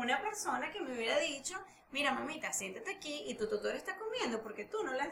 una 0.00 0.20
persona 0.20 0.70
que 0.70 0.80
me 0.80 0.92
hubiera 0.94 1.18
dicho, 1.18 1.58
mira 1.90 2.12
mamita, 2.12 2.52
siéntate 2.52 2.90
aquí 2.94 3.24
y 3.26 3.34
tu 3.36 3.48
tutor 3.48 3.74
está 3.74 3.96
comiendo 3.96 4.42
porque 4.42 4.64
tú 4.64 4.82
no 4.84 4.92
le 4.92 5.00
has, 5.00 5.08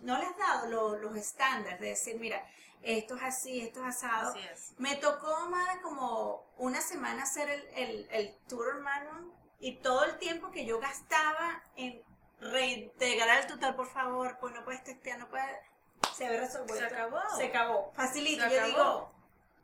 no 0.00 0.18
le 0.18 0.24
has 0.26 0.36
dado 0.36 0.96
los 0.98 1.16
estándares 1.16 1.80
de 1.80 1.88
decir, 1.88 2.18
mira, 2.18 2.44
esto 2.82 3.16
es 3.16 3.22
así, 3.22 3.60
esto 3.60 3.80
es 3.80 3.96
asado. 3.96 4.32
Me 4.78 4.96
tocó 4.96 5.48
más 5.50 5.78
como 5.82 6.44
una 6.56 6.80
semana 6.80 7.22
hacer 7.24 7.48
el, 7.48 7.62
el, 7.74 8.08
el 8.10 8.36
tour 8.48 8.80
manual 8.80 9.30
y 9.60 9.76
todo 9.76 10.04
el 10.04 10.18
tiempo 10.18 10.50
que 10.50 10.64
yo 10.64 10.80
gastaba 10.80 11.62
en 11.76 12.02
reintegrar 12.40 13.28
al 13.30 13.46
tutor, 13.46 13.76
por 13.76 13.86
favor, 13.88 14.36
pues 14.40 14.52
no 14.54 14.64
puedes 14.64 14.82
testear, 14.82 15.18
no 15.18 15.28
puedes... 15.28 15.46
Se 16.16 16.26
había 16.26 16.40
resuelto. 16.40 16.74
Se 16.74 16.84
acabó. 16.84 17.20
Se 17.36 17.44
acabó. 17.46 17.92
Facilito. 17.94 18.44
yo 18.48 18.64
digo, 18.66 19.12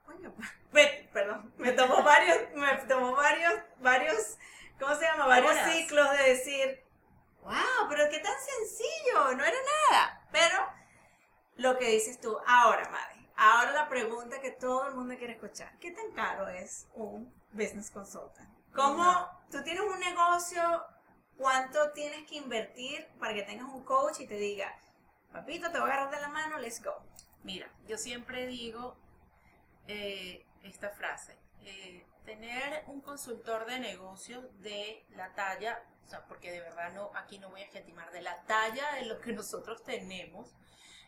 coño, 0.07 0.33
me- 0.71 1.09
perdón, 1.13 1.53
me 1.59 1.73
tomó 1.73 2.03
varios, 2.05 2.39
me 2.55 2.77
tomó 2.87 3.13
varios, 3.17 3.55
varios, 3.81 4.39
¿cómo 4.79 4.95
se 4.95 5.03
llama? 5.05 5.27
Varios 5.27 5.57
ciclos 5.73 6.11
de 6.13 6.23
decir, 6.35 6.85
wow, 7.43 7.89
pero 7.89 8.09
qué 8.11 8.19
tan 8.21 8.35
sencillo, 8.41 9.35
no 9.35 9.45
era 9.45 9.57
nada. 9.91 10.29
Pero 10.33 10.59
lo 11.57 11.79
que 11.79 11.91
dices 11.91 12.21
tú, 12.21 12.37
ahora, 12.47 12.89
madre, 12.91 13.29
ahora 13.37 13.73
la 13.73 13.89
pregunta 13.89 14.41
que 14.41 14.51
todo 14.53 14.89
el 14.89 14.95
mundo 14.95 15.17
quiere 15.17 15.35
escuchar, 15.35 15.77
¿qué 15.79 15.91
tan 15.93 16.11
caro 16.13 16.49
es 16.49 16.87
un 16.95 17.33
business 17.53 17.91
consultant? 17.91 18.49
¿Cómo 18.75 19.03
No. 19.05 19.41
tú 19.51 19.63
tienes 19.65 19.83
un 19.83 19.99
negocio, 19.99 20.85
cuánto 21.37 21.91
tienes 21.93 22.29
que 22.29 22.37
invertir 22.37 23.07
para 23.19 23.35
que 23.35 23.43
tengas 23.43 23.67
un 23.69 23.83
coach 23.85 24.21
y 24.21 24.27
te 24.27 24.37
diga, 24.37 24.73
papito, 25.33 25.71
te 25.71 25.81
voy 25.81 25.91
a 25.91 25.95
agarrar 25.95 26.11
de 26.15 26.21
la 26.21 26.29
mano, 26.29 26.59
let's 26.59 26.83
go? 26.83 26.95
Mira, 27.43 27.69
yo 27.87 27.97
siempre 27.97 28.47
digo 28.47 28.97
eh, 29.87 30.45
esta 30.63 30.91
frase. 30.91 31.37
eh, 31.63 32.05
tener 32.29 32.85
un 32.89 33.01
consultor 33.01 33.65
de 33.65 33.81
negocios 33.81 34.45
de 34.61 35.03
la 35.17 35.33
talla, 35.33 35.83
o 36.05 36.09
sea, 36.09 36.27
porque 36.27 36.51
de 36.51 36.61
verdad 36.61 36.93
no, 36.93 37.11
aquí 37.15 37.39
no 37.39 37.49
voy 37.49 37.63
a 37.63 37.65
escatimar, 37.65 38.13
de 38.13 38.21
la 38.21 38.43
talla 38.43 38.93
de 38.97 39.07
lo 39.07 39.19
que 39.19 39.33
nosotros 39.41 39.83
tenemos, 39.83 40.55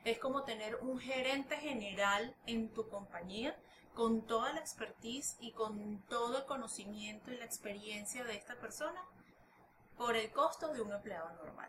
es 0.05 0.19
como 0.19 0.45
tener 0.45 0.77
un 0.77 0.99
gerente 0.99 1.59
general 1.59 2.35
en 2.47 2.73
tu 2.73 2.89
compañía 2.89 3.55
con 3.95 4.27
toda 4.27 4.55
la 4.55 4.61
expertise 4.61 5.37
y 5.41 5.53
con 5.53 6.01
todo 6.09 6.39
el 6.39 6.47
conocimiento 6.47 7.31
y 7.31 7.37
la 7.37 7.45
experiencia 7.45 8.25
de 8.25 8.37
esta 8.37 8.59
persona 8.59 9.05
por 9.99 10.17
el 10.17 10.33
costo 10.33 10.73
de 10.73 10.81
un 10.81 10.91
empleado 10.91 11.29
normal. 11.35 11.69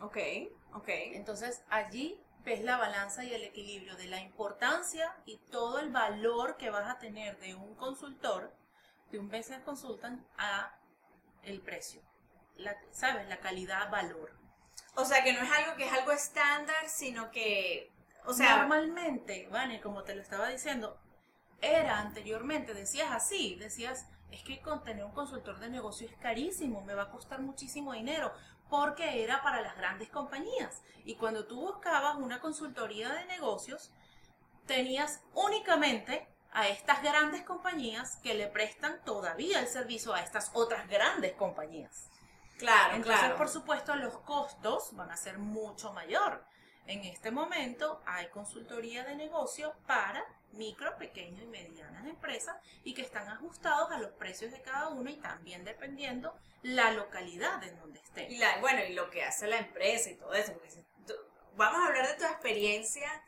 Ok, 0.00 0.16
ok. 0.72 0.88
Entonces 0.88 1.62
allí 1.68 2.18
ves 2.44 2.62
la 2.62 2.76
balanza 2.76 3.24
y 3.24 3.32
el 3.32 3.42
equilibrio 3.42 3.96
de 3.96 4.06
la 4.06 4.20
importancia 4.20 5.16
y 5.24 5.38
todo 5.50 5.78
el 5.78 5.90
valor 5.90 6.56
que 6.56 6.70
vas 6.70 6.88
a 6.88 6.98
tener 6.98 7.38
de 7.40 7.54
un 7.54 7.74
consultor, 7.74 8.54
de 9.10 9.18
un 9.18 9.28
business 9.28 9.62
consultant, 9.64 10.24
a 10.36 10.78
el 11.42 11.60
precio. 11.60 12.02
La, 12.56 12.76
¿Sabes? 12.92 13.28
La 13.28 13.38
calidad-valor. 13.38 14.32
O 14.96 15.04
sea, 15.04 15.24
que 15.24 15.32
no 15.32 15.40
es 15.40 15.50
algo 15.50 15.76
que 15.76 15.86
es 15.86 15.92
algo 15.92 16.12
estándar, 16.12 16.88
sino 16.88 17.30
que, 17.30 17.90
o 18.26 18.32
sea, 18.32 18.58
Normalmente, 18.58 19.48
Vane, 19.50 19.80
como 19.80 20.04
te 20.04 20.14
lo 20.14 20.22
estaba 20.22 20.48
diciendo, 20.48 21.00
era 21.60 21.98
anteriormente, 21.98 22.74
decías 22.74 23.10
así, 23.10 23.56
decías, 23.56 24.06
es 24.30 24.42
que 24.42 24.60
con 24.60 24.84
tener 24.84 25.04
un 25.04 25.12
consultor 25.12 25.58
de 25.58 25.68
negocio 25.68 26.08
es 26.08 26.16
carísimo, 26.16 26.82
me 26.82 26.94
va 26.94 27.04
a 27.04 27.10
costar 27.10 27.40
muchísimo 27.40 27.92
dinero, 27.92 28.32
porque 28.68 29.22
era 29.22 29.42
para 29.42 29.60
las 29.60 29.76
grandes 29.76 30.08
compañías. 30.08 30.82
Y 31.04 31.16
cuando 31.16 31.46
tú 31.46 31.60
buscabas 31.60 32.16
una 32.16 32.40
consultoría 32.40 33.12
de 33.12 33.26
negocios, 33.26 33.90
tenías 34.66 35.22
únicamente 35.34 36.26
a 36.52 36.68
estas 36.68 37.02
grandes 37.02 37.42
compañías 37.42 38.16
que 38.22 38.34
le 38.34 38.46
prestan 38.46 39.02
todavía 39.04 39.60
el 39.60 39.66
servicio 39.66 40.14
a 40.14 40.20
estas 40.20 40.50
otras 40.54 40.88
grandes 40.88 41.34
compañías. 41.34 42.08
claro, 42.58 42.94
Entonces, 42.94 43.20
claro. 43.20 43.36
por 43.36 43.48
supuesto, 43.48 43.94
los 43.96 44.16
costos 44.18 44.94
van 44.94 45.10
a 45.10 45.16
ser 45.16 45.38
mucho 45.38 45.92
mayor. 45.92 46.44
En 46.86 47.02
este 47.04 47.30
momento 47.30 48.00
hay 48.06 48.28
consultoría 48.28 49.04
de 49.04 49.16
negocio 49.16 49.74
para 49.86 50.24
micro, 50.56 50.96
pequeño 50.98 51.42
y 51.42 51.46
medianas 51.46 52.06
empresas 52.06 52.56
y 52.84 52.94
que 52.94 53.02
están 53.02 53.28
ajustados 53.28 53.90
a 53.90 53.98
los 53.98 54.12
precios 54.12 54.50
de 54.52 54.60
cada 54.62 54.88
uno 54.88 55.10
y 55.10 55.16
también 55.16 55.64
dependiendo 55.64 56.34
la 56.62 56.90
localidad 56.92 57.62
en 57.62 57.78
donde 57.78 57.98
Y 58.00 58.02
estén. 58.02 58.40
la, 58.40 58.58
bueno, 58.60 58.82
y 58.84 58.92
lo 58.94 59.10
que 59.10 59.22
hace 59.24 59.46
la 59.46 59.58
empresa 59.58 60.10
y 60.10 60.14
todo 60.16 60.32
eso. 60.34 60.52
porque 60.52 60.70
si 60.70 60.80
tú- 61.06 61.14
vamos 61.56 61.80
a 61.82 61.86
hablar 61.88 62.06
de 62.08 62.14
tu 62.14 62.24
experiencia. 62.24 63.22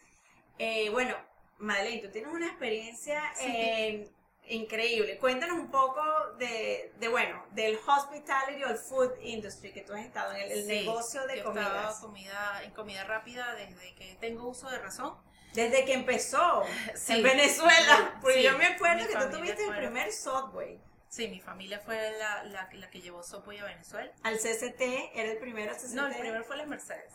Eh, 0.59 0.89
bueno, 0.91 1.15
Madeleine, 1.59 2.03
tú 2.07 2.11
tienes 2.11 2.33
una 2.33 2.47
experiencia 2.49 3.23
Sí. 3.37 3.45
eh, 3.47 4.11
increíble. 4.49 5.19
Cuéntanos 5.19 5.59
un 5.59 5.71
poco 5.71 6.03
de, 6.39 6.93
de, 6.99 7.09
bueno, 7.09 7.45
del 7.51 7.79
hospitality 7.87 8.63
o 8.65 8.69
el 8.69 8.79
food 8.79 9.13
industry 9.21 9.73
que 9.73 9.81
tú 9.83 9.93
has 9.93 10.05
estado 10.05 10.33
en 10.35 10.43
el, 10.43 10.53
el 10.53 10.63
Sí, 10.63 10.69
negocio 10.69 11.27
de 11.27 11.43
comida, 11.43 12.63
en 12.63 12.71
comida 12.73 13.05
rápida 13.05 13.55
desde 13.55 13.95
que 13.95 14.17
tengo 14.21 14.49
uso 14.49 14.71
de 14.71 14.79
razón. 14.79 15.17
Desde 15.57 15.85
que 15.85 15.95
empezó 15.95 16.63
Sí. 16.95 17.15
en 17.15 17.23
Venezuela. 17.25 18.19
Porque 18.21 18.37
Sí, 18.37 18.43
yo 18.45 18.57
me 18.59 18.67
acuerdo 18.67 19.09
que 19.09 19.17
tú 19.17 19.31
tuviste 19.39 19.65
el 19.65 19.75
primer 19.77 20.13
Subway. 20.13 20.81
Sí, 21.09 21.29
mi 21.29 21.41
familia 21.41 21.81
fue 21.81 22.13
la, 22.19 22.45
la, 22.45 22.69
la 22.73 22.91
que 22.91 23.01
llevó 23.01 23.23
Subway 23.23 23.59
a 23.59 23.65
Venezuela. 23.65 24.13
Al 24.23 24.37
CCT, 24.39 24.81
era 25.15 25.33
el 25.33 25.39
primero 25.39 25.73
CCT. 25.75 25.95
No, 25.95 26.07
el 26.07 26.15
primero 26.15 26.45
fue 26.45 26.57
las 26.57 26.67
Mercedes. 26.67 27.13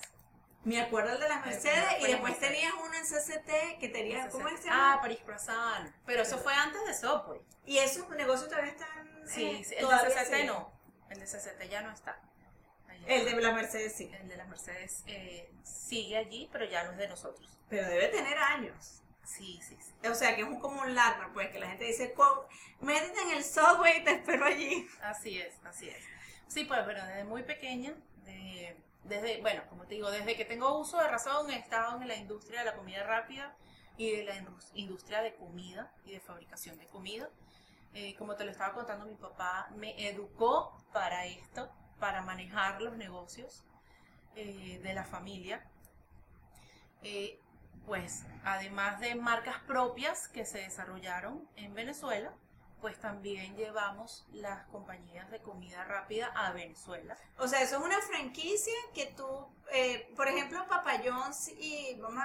Me 0.63 0.79
acuerdo 0.81 1.13
el 1.13 1.19
de 1.19 1.27
las 1.29 1.45
Mercedes 1.45 1.85
y 1.99 2.03
después 2.07 2.31
Mercedes. 2.33 2.51
tenías 2.53 2.73
uno 2.83 2.93
en 2.95 3.03
CCT 3.05 3.79
que 3.79 3.89
tenía, 3.89 4.29
¿cómo 4.29 4.47
se 4.49 4.63
llama? 4.63 4.93
Ah, 4.93 5.01
Paris 5.01 5.19
Croissant. 5.25 5.91
Pero 6.05 6.21
eso 6.21 6.37
fue 6.37 6.53
antes 6.53 6.83
de 6.85 6.93
Subway. 6.93 7.41
Y 7.65 7.77
esos 7.79 8.07
negocios 8.09 8.47
todavía 8.49 8.71
están. 8.71 9.21
Sí, 9.27 9.45
eh, 9.45 9.63
sí, 9.63 9.75
el 9.75 9.87
de 9.87 9.95
CCT 9.95 10.25
siguen. 10.25 10.47
no. 10.47 10.71
El 11.09 11.19
de 11.19 11.25
CCT 11.25 11.69
ya 11.69 11.81
no 11.81 11.91
está. 11.91 12.19
El 13.07 13.25
de 13.25 13.41
las 13.41 13.53
Mercedes 13.53 13.95
sí. 13.95 14.11
El 14.21 14.27
de 14.27 14.37
las 14.37 14.47
Mercedes 14.47 15.03
eh, 15.07 15.49
sigue 15.63 16.17
allí, 16.17 16.49
pero 16.51 16.65
ya 16.65 16.83
no 16.83 16.91
es 16.91 16.97
de 16.97 17.07
nosotros. 17.07 17.57
Pero 17.69 17.87
debe 17.87 18.07
tener 18.09 18.37
años. 18.37 19.01
Sí, 19.23 19.59
sí, 19.67 19.77
sí. 19.81 20.07
O 20.07 20.13
sea, 20.15 20.35
que 20.35 20.41
es 20.41 20.47
un, 20.47 20.59
como 20.59 20.81
un 20.81 20.93
landmark, 20.93 21.33
pues, 21.33 21.49
que 21.51 21.59
la 21.59 21.67
gente 21.69 21.85
dice, 21.85 22.13
"Co- 22.13 22.47
métete 22.81 23.21
en 23.21 23.31
el 23.31 23.43
subway 23.43 23.99
y 24.01 24.03
te 24.03 24.11
espero 24.11 24.45
allí. 24.45 24.87
Así 25.01 25.39
es, 25.39 25.53
así 25.63 25.89
es. 25.89 26.03
Sí, 26.47 26.65
pues, 26.65 26.83
bueno, 26.83 27.05
desde 27.05 27.23
muy 27.23 27.43
pequeña, 27.43 27.93
de- 28.25 28.75
desde, 29.03 29.39
bueno, 29.41 29.63
como 29.69 29.85
te 29.85 29.95
digo, 29.95 30.11
desde 30.11 30.35
que 30.35 30.43
tengo 30.45 30.77
uso 30.77 30.97
de 30.99 31.07
razón, 31.07 31.49
he 31.49 31.57
estado 31.57 32.01
en 32.01 32.07
la 32.07 32.15
industria 32.15 32.59
de 32.59 32.65
la 32.65 32.75
comida 32.75 33.03
rápida 33.03 33.55
y 33.97 34.11
de 34.11 34.23
la 34.25 34.35
indus- 34.35 34.71
industria 34.73 35.21
de 35.21 35.33
comida 35.35 35.91
y 36.05 36.11
de 36.11 36.19
fabricación 36.19 36.77
de 36.77 36.87
comida. 36.87 37.29
Eh, 37.93 38.15
como 38.17 38.35
te 38.35 38.43
lo 38.45 38.51
estaba 38.51 38.73
contando, 38.73 39.05
mi 39.05 39.15
papá 39.15 39.69
me 39.75 40.07
educó 40.09 40.77
para 40.93 41.25
esto, 41.25 41.69
para 42.01 42.23
manejar 42.23 42.81
los 42.81 42.97
negocios 42.97 43.63
eh, 44.35 44.81
de 44.83 44.93
la 44.93 45.05
familia. 45.05 45.63
Eh, 47.03 47.39
pues 47.85 48.25
además 48.43 48.99
de 48.99 49.15
marcas 49.15 49.59
propias 49.65 50.27
que 50.27 50.45
se 50.45 50.59
desarrollaron 50.59 51.47
en 51.55 51.73
Venezuela, 51.73 52.33
pues 52.79 52.99
también 52.99 53.55
llevamos 53.55 54.25
las 54.31 54.65
compañías 54.67 55.29
de 55.29 55.39
comida 55.39 55.83
rápida 55.85 56.31
a 56.35 56.51
Venezuela. 56.51 57.15
O 57.37 57.47
sea, 57.47 57.61
eso 57.61 57.77
es 57.77 57.83
una 57.83 57.99
franquicia 58.01 58.73
que 58.95 59.13
tú, 59.15 59.47
eh, 59.71 60.11
por 60.15 60.27
ejemplo, 60.27 60.67
Papa 60.67 60.93
John's 61.05 61.49
y 61.49 61.95
vamos 62.01 62.23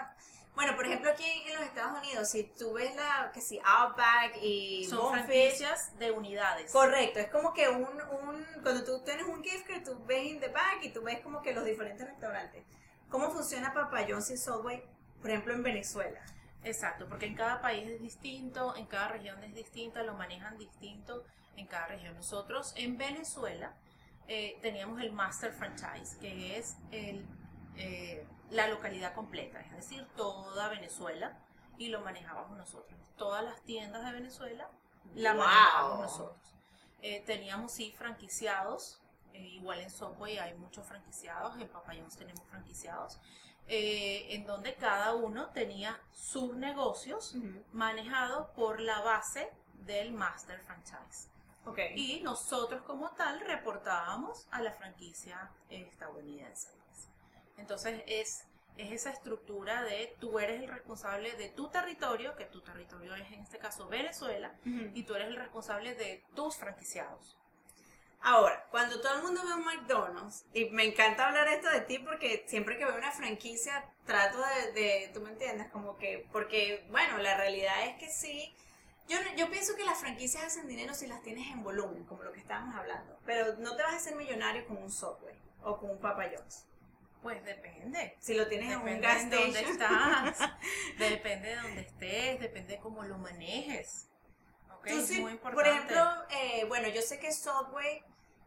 bueno, 0.57 0.75
por 0.75 0.87
ejemplo, 0.87 1.11
aquí 1.11 1.31
en 1.47 1.55
los 1.55 1.65
Estados 1.65 1.99
Unidos, 1.99 2.31
si 2.31 2.45
tú 2.45 2.73
ves 2.73 2.97
la, 2.97 3.31
que 3.33 3.43
si 3.43 3.61
Outback 3.63 4.43
y 4.43 4.87
Son 4.87 5.01
Bonefish, 5.01 5.27
franquicias 5.27 5.99
de 5.99 6.11
unidades. 6.11 6.73
Correcto, 6.73 7.19
es 7.19 7.29
como 7.29 7.53
que 7.53 7.69
un, 7.69 7.83
un, 7.85 8.45
cuando 8.63 8.83
tú 8.83 9.05
tienes 9.05 9.27
un 9.27 9.45
gift 9.45 9.67
card, 9.67 9.85
tú 9.85 10.03
ves 10.07 10.25
in 10.25 10.41
the 10.41 10.49
back 10.49 10.79
y 10.83 10.89
tú 10.89 11.03
ves 11.03 11.21
como 11.21 11.43
que 11.43 11.53
los 11.53 11.63
diferentes 11.63 12.07
restaurantes. 12.07 12.65
¿Cómo 13.11 13.31
funciona 13.31 13.75
Papa 13.75 14.07
John's 14.09 14.31
y 14.31 14.39
Subway, 14.39 14.83
por 15.21 15.31
ejemplo, 15.31 15.53
en 15.53 15.63
Venezuela? 15.63 16.21
Exacto, 16.65 17.07
porque 17.07 17.27
en 17.27 17.35
cada 17.35 17.61
país 17.61 17.87
es 17.87 18.01
distinto, 18.01 18.75
en 18.77 18.87
cada 18.87 19.09
región 19.09 19.45
es 19.45 19.55
distinta, 19.55 20.03
lo 20.03 20.15
manejan 20.15 20.57
distinto 20.57 21.25
en 21.57 21.67
cada 21.67 21.87
región. 21.89 22.15
Nosotros 22.17 22.73
en 22.77 22.97
Venezuela 22.97 23.75
eh, 24.27 24.59
teníamos 24.63 25.03
el 25.03 25.13
Master 25.13 25.53
Franchise, 25.53 26.19
que 26.19 26.57
es 26.59 26.77
el, 26.91 27.27
eh, 27.77 28.27
la 28.51 28.69
localidad 28.69 29.15
completa, 29.15 29.61
es 29.61 29.73
decir, 29.73 30.07
toda 30.17 30.69
Venezuela, 30.69 31.39
y 31.79 31.89
lo 31.89 32.01
manejábamos 32.01 32.57
nosotros. 32.57 32.99
Todas 33.17 33.45
las 33.45 33.61
tiendas 33.63 34.05
de 34.05 34.13
Venezuela 34.13 34.71
la 35.15 35.33
Wow. 35.33 35.43
manejábamos 35.45 36.01
nosotros. 36.01 36.55
Eh, 37.03 37.23
teníamos 37.27 37.73
sí 37.73 37.93
franquiciados, 37.97 39.01
eh, 39.33 39.41
igual 39.41 39.81
en 39.81 39.91
Subway 39.91 40.39
hay 40.39 40.55
muchos 40.55 40.87
franquiciados, 40.87 41.61
en 41.61 41.69
Papayons 41.69 42.17
tenemos 42.17 42.43
franquiciados, 42.49 43.21
eh, 43.69 44.35
en 44.35 44.47
donde 44.47 44.75
cada 44.75 45.15
uno 45.15 45.51
tenía 45.51 46.01
sus 46.13 46.55
negocios 46.55 47.35
manejados 47.73 48.49
por 48.51 48.81
la 48.81 49.01
base 49.01 49.53
del 49.75 50.13
Master 50.13 50.61
Franchise. 50.61 51.29
Ok. 51.65 51.79
Y 51.97 52.21
nosotros 52.23 52.83
como 52.83 53.11
tal 53.11 53.41
reportábamos 53.41 54.47
a 54.51 54.63
la 54.63 54.73
franquicia 54.73 55.51
estadounidense. 55.69 56.71
Entonces 57.57 58.03
es, 58.07 58.45
es 58.77 58.93
esa 58.93 59.11
estructura 59.11 59.83
de 59.83 60.15
tú 60.21 60.39
eres 60.39 60.63
el 60.63 60.69
responsable 60.69 61.33
de 61.33 61.49
tu 61.49 61.69
territorio, 61.69 62.37
que 62.37 62.45
tu 62.45 62.61
territorio 62.61 63.15
es 63.15 63.33
en 63.33 63.41
este 63.41 63.59
caso 63.59 63.89
Venezuela, 63.89 64.55
y 64.65 65.03
tú 65.05 65.15
eres 65.15 65.29
el 65.29 65.37
responsable 65.37 65.95
de 65.95 66.23
tus 66.35 66.57
franquiciados. 66.57 67.39
Ahora, 68.23 68.67
cuando 68.71 69.01
todo 69.01 69.17
el 69.17 69.23
mundo 69.23 69.43
ve 69.47 69.55
un 69.55 69.65
McDonald's, 69.65 70.47
y 70.53 70.65
me 70.71 70.85
encanta 70.85 71.29
hablar 71.29 71.47
esto 71.49 71.71
de 71.71 71.83
ti 71.83 71.99
porque 71.99 72.45
siempre 72.49 72.77
que 72.77 72.85
veo 72.85 72.97
una 72.97 73.13
franquicia 73.13 73.85
trato 74.05 74.39
de, 74.39 74.73
de 74.73 75.11
tú 75.13 75.21
me 75.21 75.31
entiendes, 75.31 75.71
como 75.71 75.97
que, 75.97 76.27
porque, 76.33 76.87
bueno, 76.91 77.19
la 77.19 77.37
realidad 77.37 77.87
es 77.87 77.97
que 77.99 78.11
sí, 78.11 78.55
yo, 79.09 79.19
yo 79.37 79.49
pienso 79.51 79.77
que 79.77 79.85
las 79.85 79.99
franquicias 79.99 80.43
hacen 80.43 80.67
dinero 80.67 80.93
si 80.93 81.07
las 81.07 81.23
tienes 81.23 81.49
en 81.53 81.63
volumen, 81.63 82.05
como 82.05 82.25
lo 82.25 82.33
que 82.33 82.41
estábamos 82.41 82.75
hablando, 82.75 83.17
pero 83.25 83.55
no 83.59 83.77
te 83.77 83.83
vas 83.83 83.93
a 83.93 83.97
hacer 83.97 84.17
millonario 84.17 84.67
con 84.67 84.79
un 84.79 84.91
Subway 84.91 85.37
o 85.63 85.79
con 85.79 85.91
un 85.91 86.01
Papa 86.01 86.25
John's. 86.35 86.67
Pues 87.27 87.45
depende. 87.45 88.17
Si 88.21 88.35
lo 88.35 88.47
tienes 88.47 88.71
en 88.73 88.83
un 88.83 89.01
gas 89.01 89.29
de 89.29 89.37
dónde 89.37 89.61
estás, 89.61 90.39
depende 90.97 91.49
de 91.49 91.57
dónde 91.57 91.81
estés, 91.81 92.39
depende 92.39 92.75
de 92.75 92.79
cómo 92.79 93.03
lo 93.03 93.19
manejes. 93.19 94.09
¿Ok? 94.73 94.87
Tú 94.87 94.99
Es 94.99 95.09
sí, 95.09 95.21
muy 95.21 95.35
por 95.39 95.51
importante. 95.51 95.71
ejemplo, 95.93 96.25
eh, 96.31 96.65
bueno, 96.69 96.87
yo 96.87 97.03
sé 97.03 97.19
que 97.19 97.33
Subway 97.33 98.05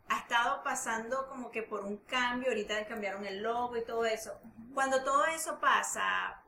ha 0.07 0.19
estado 0.19 0.63
pasando 0.63 1.27
como 1.27 1.51
que 1.51 1.61
por 1.61 1.81
un 1.83 1.97
cambio, 2.05 2.47
ahorita 2.51 2.85
cambiaron 2.87 3.25
el 3.25 3.43
logo 3.43 3.75
y 3.75 3.83
todo 3.83 4.05
eso. 4.05 4.39
Cuando 4.73 5.03
todo 5.03 5.25
eso 5.25 5.59
pasa, 5.59 6.41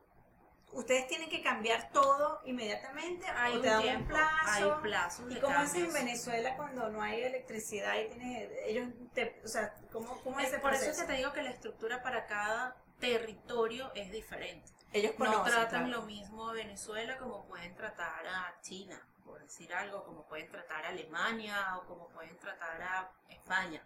¿ustedes 0.72 1.06
tienen 1.06 1.28
que 1.28 1.42
cambiar 1.42 1.90
todo 1.92 2.40
inmediatamente 2.44 3.26
hay 3.26 3.52
o 3.52 3.56
un 3.56 3.62
te 3.62 3.68
dan 3.68 3.82
tiempo, 3.82 4.02
un 4.02 4.08
plazo? 4.08 4.74
hay 4.74 4.82
plazos 4.82 5.32
¿Y 5.32 5.40
cómo 5.40 5.60
es 5.60 5.74
en. 5.74 5.92
Venezuela 5.92 6.56
cuando 6.56 6.88
no 6.90 7.02
hay 7.02 7.22
electricidad 7.22 7.94
y 7.98 8.08
tienes, 8.08 8.50
ellos 8.66 8.88
te, 9.12 9.40
o 9.44 9.48
sea, 9.48 9.74
¿cómo, 9.90 10.20
cómo 10.22 10.40
es 10.40 10.50
por 10.60 10.74
eso 10.74 10.90
es 10.90 10.98
que 10.98 11.06
te 11.06 11.12
digo 11.14 11.32
que 11.32 11.42
la 11.42 11.50
estructura 11.50 12.02
para 12.02 12.26
cada 12.26 12.76
territorio 13.02 13.90
es 13.94 14.12
diferente. 14.12 14.70
ellos 14.92 15.18
No 15.18 15.42
tratan 15.42 15.86
claro. 15.86 16.00
lo 16.00 16.02
mismo 16.02 16.48
a 16.48 16.52
Venezuela 16.52 17.18
como 17.18 17.44
pueden 17.46 17.74
tratar 17.74 18.24
a 18.26 18.60
China, 18.60 19.00
por 19.24 19.42
decir 19.42 19.74
algo, 19.74 20.04
como 20.04 20.24
pueden 20.26 20.48
tratar 20.48 20.84
a 20.84 20.90
Alemania 20.90 21.76
o 21.78 21.86
como 21.86 22.08
pueden 22.10 22.38
tratar 22.38 22.80
a 22.80 23.10
España. 23.28 23.82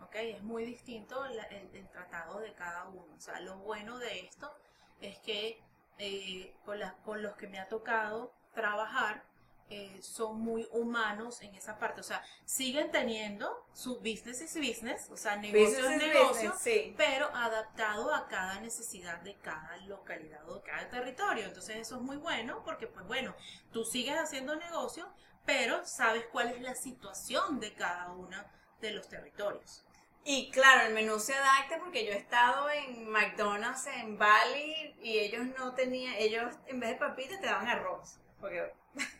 ¿Ok? 0.00 0.14
Es 0.14 0.42
muy 0.42 0.64
distinto 0.64 1.26
el, 1.26 1.38
el 1.74 1.88
tratado 1.90 2.40
de 2.40 2.54
cada 2.54 2.88
uno. 2.88 3.14
O 3.14 3.20
sea, 3.20 3.40
lo 3.40 3.58
bueno 3.58 3.98
de 3.98 4.20
esto 4.20 4.50
es 5.02 5.18
que 5.18 5.62
eh, 6.00 6.54
con, 6.64 6.78
la- 6.80 6.94
con 7.04 7.22
los 7.22 7.36
que 7.36 7.46
me 7.48 7.60
ha 7.60 7.68
tocado 7.68 8.32
trabajar 8.54 9.22
eh, 9.72 9.98
son 10.02 10.40
muy 10.40 10.66
humanos 10.72 11.42
en 11.42 11.54
esa 11.54 11.78
parte. 11.78 12.00
O 12.00 12.04
sea, 12.04 12.24
siguen 12.44 12.90
teniendo 12.90 13.64
su 13.72 13.98
business 14.00 14.40
is 14.40 14.54
business, 14.56 15.08
o 15.12 15.16
sea, 15.16 15.36
negocio 15.36 15.78
Business 15.84 16.02
es 16.02 16.08
negocio, 16.12 16.50
business, 16.54 16.60
sí. 16.62 16.94
pero 16.96 17.26
adaptado 17.34 18.12
a 18.12 18.26
cada 18.26 18.60
necesidad 18.60 19.20
de 19.20 19.36
cada 19.36 19.76
localidad 19.86 20.48
o 20.48 20.56
de 20.56 20.62
cada 20.62 20.88
territorio. 20.88 21.44
Entonces 21.46 21.76
eso 21.76 21.96
es 21.96 22.02
muy 22.02 22.16
bueno 22.16 22.62
porque, 22.64 22.88
pues 22.88 23.06
bueno, 23.06 23.36
tú 23.72 23.84
sigues 23.84 24.16
haciendo 24.18 24.56
negocio, 24.56 25.08
pero 25.46 25.86
sabes 25.86 26.24
cuál 26.32 26.48
es 26.50 26.60
la 26.62 26.74
situación 26.74 27.60
de 27.60 27.72
cada 27.74 28.10
uno 28.12 28.42
de 28.80 28.90
los 28.92 29.08
territorios. 29.08 29.84
Y 30.24 30.50
claro, 30.50 30.86
el 30.86 30.94
menú 30.94 31.18
se 31.18 31.34
adapta 31.34 31.78
porque 31.78 32.04
yo 32.04 32.12
he 32.12 32.18
estado 32.18 32.68
en 32.70 33.08
McDonald's 33.08 33.86
en 33.86 34.18
Bali 34.18 34.94
y 35.00 35.18
ellos 35.18 35.46
no 35.58 35.74
tenían, 35.74 36.14
ellos 36.18 36.54
en 36.66 36.78
vez 36.78 36.90
de 36.90 36.96
papitas 36.96 37.40
te 37.40 37.46
daban 37.46 37.68
arroz. 37.68 38.20
Porque, 38.38 38.70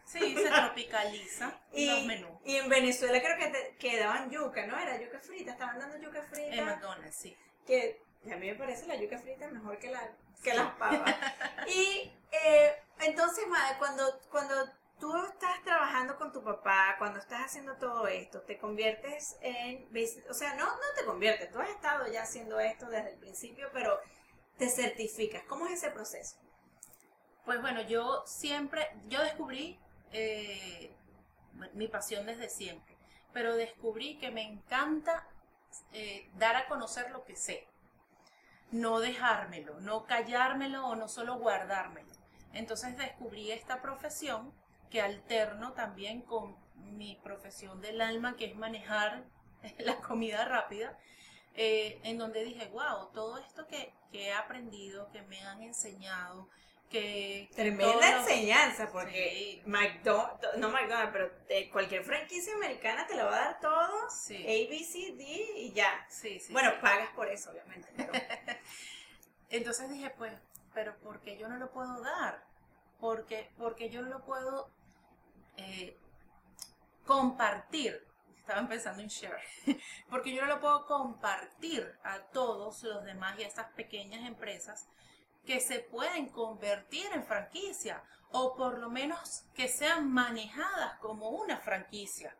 Sí, 0.04 0.34
se 0.34 0.50
tropicaliza 0.50 1.56
y, 1.72 1.86
los 1.86 2.04
menús. 2.04 2.30
y 2.44 2.56
en 2.56 2.68
Venezuela 2.68 3.20
creo 3.22 3.38
que, 3.38 3.46
te, 3.46 3.76
que 3.78 3.98
daban 3.98 4.28
yuca, 4.30 4.66
¿no? 4.66 4.76
Era 4.78 5.00
yuca 5.00 5.20
frita, 5.20 5.52
estaban 5.52 5.78
dando 5.78 5.96
yuca 5.98 6.22
frita. 6.22 6.54
En 6.54 6.64
McDonald's, 6.64 7.16
sí. 7.16 7.36
que 7.66 8.02
a 8.26 8.36
mí 8.36 8.48
me 8.48 8.54
parece 8.56 8.86
la 8.86 8.96
yuca 8.96 9.18
frita 9.18 9.48
mejor 9.48 9.78
que, 9.78 9.90
la, 9.90 10.10
que 10.42 10.54
las 10.54 10.72
papas. 10.72 11.14
y 11.68 12.12
eh, 12.32 12.74
entonces, 13.00 13.46
madre, 13.46 13.76
cuando, 13.78 14.20
cuando 14.30 14.54
tú 15.00 15.16
estás 15.16 15.62
trabajando 15.64 16.16
con 16.16 16.30
tu 16.32 16.44
papá, 16.44 16.94
cuando 16.98 17.18
estás 17.18 17.46
haciendo 17.46 17.76
todo 17.76 18.06
esto, 18.06 18.42
te 18.42 18.58
conviertes 18.58 19.36
en, 19.40 19.88
o 20.28 20.34
sea, 20.34 20.54
no, 20.54 20.66
no 20.66 20.94
te 20.94 21.04
conviertes, 21.04 21.50
tú 21.50 21.58
has 21.58 21.70
estado 21.70 22.06
ya 22.06 22.22
haciendo 22.22 22.60
esto 22.60 22.88
desde 22.88 23.14
el 23.14 23.18
principio, 23.18 23.68
pero 23.72 23.98
te 24.58 24.68
certificas. 24.68 25.42
¿Cómo 25.48 25.66
es 25.66 25.72
ese 25.72 25.90
proceso? 25.90 26.36
Pues 27.44 27.60
bueno, 27.62 27.80
yo 27.82 28.22
siempre, 28.26 28.86
yo 29.08 29.22
descubrí 29.22 29.80
eh, 30.12 30.94
mi 31.72 31.88
pasión 31.88 32.26
desde 32.26 32.50
siempre, 32.50 32.96
pero 33.32 33.56
descubrí 33.56 34.18
que 34.18 34.30
me 34.30 34.42
encanta 34.42 35.26
eh, 35.92 36.30
dar 36.34 36.56
a 36.56 36.68
conocer 36.68 37.10
lo 37.10 37.24
que 37.24 37.36
sé, 37.36 37.66
no 38.70 39.00
dejármelo, 39.00 39.80
no 39.80 40.04
callármelo 40.04 40.86
o 40.86 40.94
no 40.94 41.08
solo 41.08 41.38
guardármelo. 41.38 42.10
Entonces 42.52 42.96
descubrí 42.96 43.50
esta 43.50 43.80
profesión 43.80 44.52
que 44.90 45.00
alterno 45.00 45.72
también 45.72 46.22
con 46.22 46.56
mi 46.96 47.16
profesión 47.22 47.80
del 47.80 48.00
alma, 48.00 48.36
que 48.36 48.46
es 48.46 48.56
manejar 48.56 49.24
la 49.78 49.96
comida 49.96 50.44
rápida, 50.44 50.98
eh, 51.54 52.00
en 52.04 52.18
donde 52.18 52.44
dije, 52.44 52.66
wow, 52.72 53.10
todo 53.12 53.38
esto 53.38 53.66
que, 53.66 53.92
que 54.12 54.26
he 54.28 54.32
aprendido, 54.32 55.10
que 55.12 55.22
me 55.22 55.40
han 55.42 55.62
enseñado, 55.62 56.48
que... 56.88 57.48
Tremenda 57.54 58.20
enseñanza, 58.20 58.90
porque 58.90 59.60
Sí. 59.62 59.62
McDonald's, 59.64 60.58
no 60.58 60.70
McDonald's, 60.70 61.12
pero 61.12 61.30
eh, 61.48 61.70
cualquier 61.70 62.02
franquicia 62.04 62.52
americana 62.54 63.06
te 63.06 63.14
lo 63.16 63.26
va 63.26 63.36
a 63.36 63.40
dar 63.44 63.60
todo, 63.60 64.10
Sí. 64.10 64.36
A, 64.36 64.70
B, 64.70 64.80
C, 64.84 65.12
D 65.16 65.24
y 65.56 65.72
ya. 65.72 66.04
Sí, 66.08 66.40
sí, 66.40 66.52
bueno, 66.52 66.72
pagas 66.80 67.10
por 67.10 67.28
eso, 67.28 67.50
obviamente. 67.52 67.88
pero- 67.96 68.12
Entonces 69.50 69.90
dije, 69.90 70.10
pues, 70.10 70.32
pero 70.74 70.96
¿por 70.98 71.20
qué 71.20 71.36
yo 71.36 71.48
no 71.48 71.56
lo 71.58 71.70
puedo 71.70 72.00
dar? 72.02 72.44
Porque, 73.00 73.50
porque 73.58 73.88
yo 73.90 74.02
no 74.02 74.08
lo 74.08 74.24
puedo 74.24 74.68
eh, 75.60 75.96
compartir. 77.04 78.06
Estaba 78.36 78.66
pensando 78.68 79.02
en 79.02 79.08
share. 79.08 79.42
porque 80.10 80.34
yo 80.34 80.42
no 80.42 80.48
lo 80.48 80.60
puedo 80.60 80.86
compartir 80.86 81.98
a 82.02 82.20
todos 82.32 82.82
los 82.82 83.04
demás 83.04 83.38
y 83.38 83.44
a 83.44 83.46
estas 83.46 83.72
pequeñas 83.72 84.26
empresas 84.26 84.88
que 85.46 85.60
se 85.60 85.80
pueden 85.80 86.28
convertir 86.28 87.06
en 87.12 87.24
franquicia 87.24 88.02
o 88.32 88.54
por 88.56 88.78
lo 88.78 88.90
menos 88.90 89.44
que 89.54 89.68
sean 89.68 90.10
manejadas 90.10 90.98
como 91.00 91.30
una 91.30 91.58
franquicia. 91.58 92.36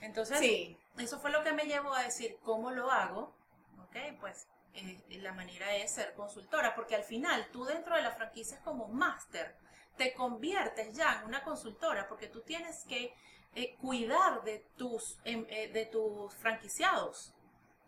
Entonces, 0.00 0.38
sí. 0.38 0.76
eso 0.98 1.18
fue 1.18 1.30
lo 1.30 1.42
que 1.42 1.52
me 1.52 1.64
llevó 1.64 1.94
a 1.94 2.02
decir 2.02 2.38
cómo 2.42 2.70
lo 2.70 2.90
hago. 2.90 3.34
Ok, 3.82 3.96
pues 4.20 4.46
eh, 4.74 5.00
la 5.20 5.32
manera 5.32 5.74
es 5.76 5.94
ser 5.94 6.14
consultora, 6.14 6.74
porque 6.74 6.94
al 6.94 7.04
final 7.04 7.48
tú 7.52 7.64
dentro 7.64 7.96
de 7.96 8.02
la 8.02 8.12
franquicia 8.12 8.56
es 8.56 8.62
como 8.62 8.88
máster, 8.88 9.56
te 9.96 10.14
conviertes 10.14 10.94
ya 10.94 11.20
en 11.20 11.28
una 11.28 11.42
consultora, 11.42 12.08
porque 12.08 12.28
tú 12.28 12.40
tienes 12.40 12.84
que 12.88 13.14
eh, 13.54 13.76
cuidar 13.80 14.42
de 14.44 14.64
tus, 14.76 15.18
em, 15.24 15.44
eh, 15.48 15.68
de 15.72 15.86
tus 15.86 16.34
franquiciados. 16.36 17.34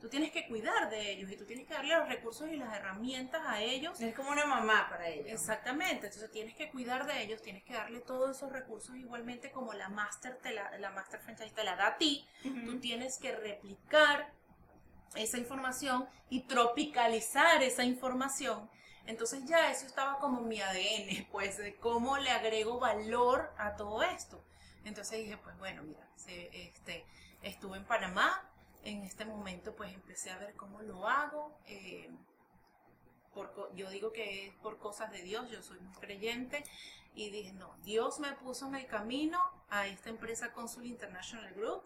Tú 0.01 0.09
tienes 0.09 0.33
que 0.33 0.49
cuidar 0.49 0.91
de 0.91 1.13
ellos 1.13 1.31
y 1.31 1.37
tú 1.37 1.47
tienes 1.47 1.69
que 1.69 1.75
darle 1.75 1.97
los 1.97 2.09
recursos 2.09 2.49
y 2.49 2.57
las 2.57 2.75
herramientas 2.75 3.41
a 3.47 3.63
ellos 3.63 4.01
Es 4.01 4.17
como 4.17 4.33
una 4.33 4.45
mamá 4.47 4.89
para 4.91 5.09
ellos. 5.09 5.29
Exactamente, 5.29 6.07
entonces 6.07 6.29
tienes 6.33 6.57
que 6.57 6.69
cuidar 6.71 7.07
de 7.07 7.23
ellos, 7.23 7.41
tienes 7.41 7.63
que 7.63 7.75
darle 7.75 8.01
todos 8.01 8.37
esos 8.37 8.51
recursos 8.51 8.97
igualmente 8.97 9.53
como 9.53 9.73
la 9.75 9.89
master 9.89 10.39
te 10.43 10.53
la, 10.53 10.77
la 10.79 10.91
master 10.91 11.21
franchise 11.21 11.55
te 11.55 11.63
la 11.63 11.77
da 11.77 11.87
a 11.87 11.97
ti, 11.99 12.27
tú 12.43 12.81
tienes 12.81 13.17
que 13.21 13.31
replicar 13.31 14.33
esa 15.15 15.39
información 15.39 16.09
y 16.31 16.41
tropicalizar 16.49 17.63
esa 17.63 17.85
información. 17.85 18.69
Entonces 19.07 19.45
ya 19.47 19.71
eso 19.71 19.87
estaba 19.87 20.19
como 20.19 20.41
mi 20.43 20.61
ADN, 20.61 21.27
pues 21.33 21.59
de 21.59 21.77
cómo 21.77 22.19
le 22.19 22.31
agrego 22.31 22.79
valor 22.79 23.53
a 23.59 23.77
todo 23.77 24.03
esto. 24.03 24.43
Entonces 24.85 25.19
dije, 25.21 25.37
pues 25.37 25.57
bueno, 25.59 25.83
mira, 25.83 26.07
este, 26.27 27.05
estuve 27.43 27.77
en 27.79 27.85
Panamá, 27.85 28.49
en 28.85 29.03
este 29.03 29.25
momento 29.25 29.75
pues 29.77 29.93
empecé 29.93 30.31
a 30.31 30.39
ver 30.39 30.55
cómo 30.55 30.83
lo 30.83 31.09
hago. 31.09 31.57
eh, 31.67 32.11
por 33.35 33.75
yo 33.75 33.89
digo 33.91 34.13
que 34.13 34.49
es 34.49 34.55
por 34.57 34.79
cosas 34.79 35.11
de 35.11 35.23
Dios, 35.23 35.51
yo 35.51 35.63
soy 35.63 35.81
muy 35.81 35.95
creyente 35.95 36.65
y 37.15 37.31
dije, 37.31 37.53
no, 37.53 37.75
Dios 37.83 38.21
me 38.21 38.33
puso 38.33 38.67
en 38.69 38.75
el 38.75 38.87
camino 38.87 39.41
a 39.71 39.87
esta 39.87 40.11
empresa 40.11 40.53
Consul 40.53 40.87
International 40.87 41.53
Group 41.55 41.83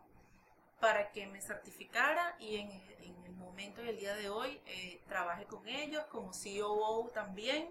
para 0.80 1.10
que 1.10 1.26
me 1.26 1.40
certificara 1.40 2.36
y 2.38 2.56
en, 2.56 2.70
en 2.70 3.25
momento 3.46 3.84
y 3.84 3.88
el 3.88 3.96
día 3.98 4.14
de 4.16 4.28
hoy 4.28 4.60
eh, 4.66 5.00
trabajé 5.08 5.44
con 5.44 5.66
ellos 5.68 6.04
como 6.06 6.32
COO 6.32 7.10
también, 7.14 7.70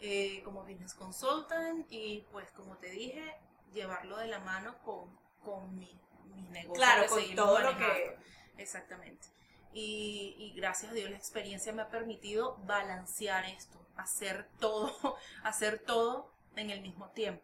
eh, 0.00 0.42
como 0.44 0.62
business 0.62 0.94
consultant 0.94 1.86
y 1.90 2.24
pues 2.30 2.50
como 2.52 2.76
te 2.76 2.90
dije, 2.90 3.34
llevarlo 3.72 4.18
de 4.18 4.28
la 4.28 4.38
mano 4.40 4.76
con, 4.84 5.18
con 5.42 5.76
mi, 5.78 5.98
mis 6.34 6.48
negocios. 6.50 6.76
Claro, 6.76 7.06
con 7.08 7.34
todo 7.34 7.58
lo 7.60 7.76
que... 7.76 8.16
Exactamente. 8.58 9.28
Y, 9.72 10.34
y 10.38 10.52
gracias 10.54 10.92
a 10.92 10.94
Dios 10.94 11.10
la 11.10 11.16
experiencia 11.16 11.72
me 11.72 11.82
ha 11.82 11.88
permitido 11.88 12.58
balancear 12.66 13.46
esto, 13.46 13.78
hacer 13.96 14.46
todo, 14.60 15.16
hacer 15.42 15.78
todo 15.78 16.30
en 16.54 16.70
el 16.70 16.82
mismo 16.82 17.08
tiempo. 17.10 17.42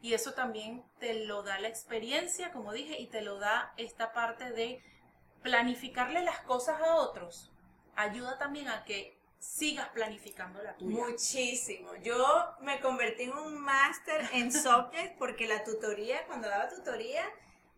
Y 0.00 0.14
eso 0.14 0.32
también 0.32 0.84
te 0.98 1.26
lo 1.26 1.42
da 1.42 1.58
la 1.60 1.68
experiencia, 1.68 2.52
como 2.52 2.72
dije, 2.72 3.00
y 3.00 3.06
te 3.06 3.22
lo 3.22 3.38
da 3.38 3.72
esta 3.76 4.12
parte 4.12 4.50
de 4.50 4.82
planificarle 5.42 6.22
las 6.22 6.40
cosas 6.40 6.80
a 6.80 6.96
otros. 6.96 7.52
Ayuda 7.96 8.38
también 8.38 8.68
a 8.68 8.84
que 8.84 9.18
sigas 9.38 9.88
planificando 9.90 10.62
la 10.62 10.76
tuya. 10.76 11.06
Muchísimo. 11.06 11.94
Yo 11.96 12.54
me 12.60 12.80
convertí 12.80 13.24
en 13.24 13.32
un 13.32 13.58
máster 13.60 14.28
en 14.32 14.52
subject 14.62 15.18
porque 15.18 15.46
la 15.46 15.64
tutoría, 15.64 16.26
cuando 16.26 16.48
daba 16.48 16.68
tutoría, 16.68 17.24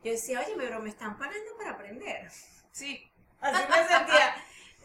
yo 0.02 0.12
decía, 0.12 0.40
oye, 0.40 0.54
pero 0.56 0.80
me 0.80 0.88
están 0.88 1.18
pagando 1.18 1.56
para 1.58 1.72
aprender. 1.72 2.30
Sí, 2.72 3.10
Así 3.40 3.62
me 3.70 3.88
sentía. 3.88 4.34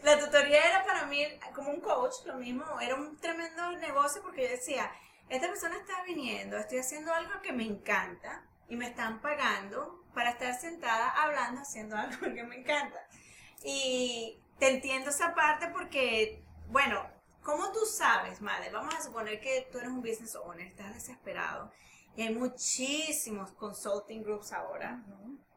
La 0.02 0.18
tutoría 0.18 0.62
era 0.68 0.84
para 0.84 1.06
mí 1.06 1.24
como 1.54 1.70
un 1.70 1.80
coach, 1.80 2.24
lo 2.26 2.34
mismo, 2.34 2.64
era 2.80 2.94
un 2.94 3.16
tremendo 3.18 3.72
negocio 3.72 4.22
porque 4.22 4.44
yo 4.44 4.50
decía, 4.50 4.90
esta 5.28 5.48
persona 5.48 5.76
está 5.76 6.02
viniendo, 6.04 6.56
estoy 6.56 6.78
haciendo 6.78 7.12
algo 7.12 7.40
que 7.42 7.52
me 7.52 7.64
encanta 7.64 8.44
y 8.68 8.76
me 8.76 8.88
están 8.88 9.20
pagando 9.20 10.04
para 10.14 10.30
estar 10.30 10.54
sentada 10.58 11.10
hablando, 11.10 11.60
haciendo 11.60 11.96
algo 11.96 12.20
que 12.20 12.42
me 12.44 12.60
encanta. 12.60 13.00
Y 13.62 14.38
te 14.58 14.70
entiendo 14.70 15.10
esa 15.10 15.34
parte 15.34 15.68
porque 15.68 16.42
bueno, 16.68 17.08
¿cómo 17.42 17.70
tú 17.72 17.80
sabes, 17.86 18.40
madre? 18.40 18.70
Vamos 18.70 18.94
a 18.94 19.02
suponer 19.02 19.40
que 19.40 19.68
tú 19.70 19.78
eres 19.78 19.90
un 19.90 20.00
business 20.00 20.34
owner, 20.34 20.66
estás 20.66 20.94
desesperado 20.94 21.70
y 22.16 22.22
hay 22.22 22.34
muchísimos 22.34 23.52
consulting 23.52 24.22
groups 24.22 24.52
ahora, 24.52 25.02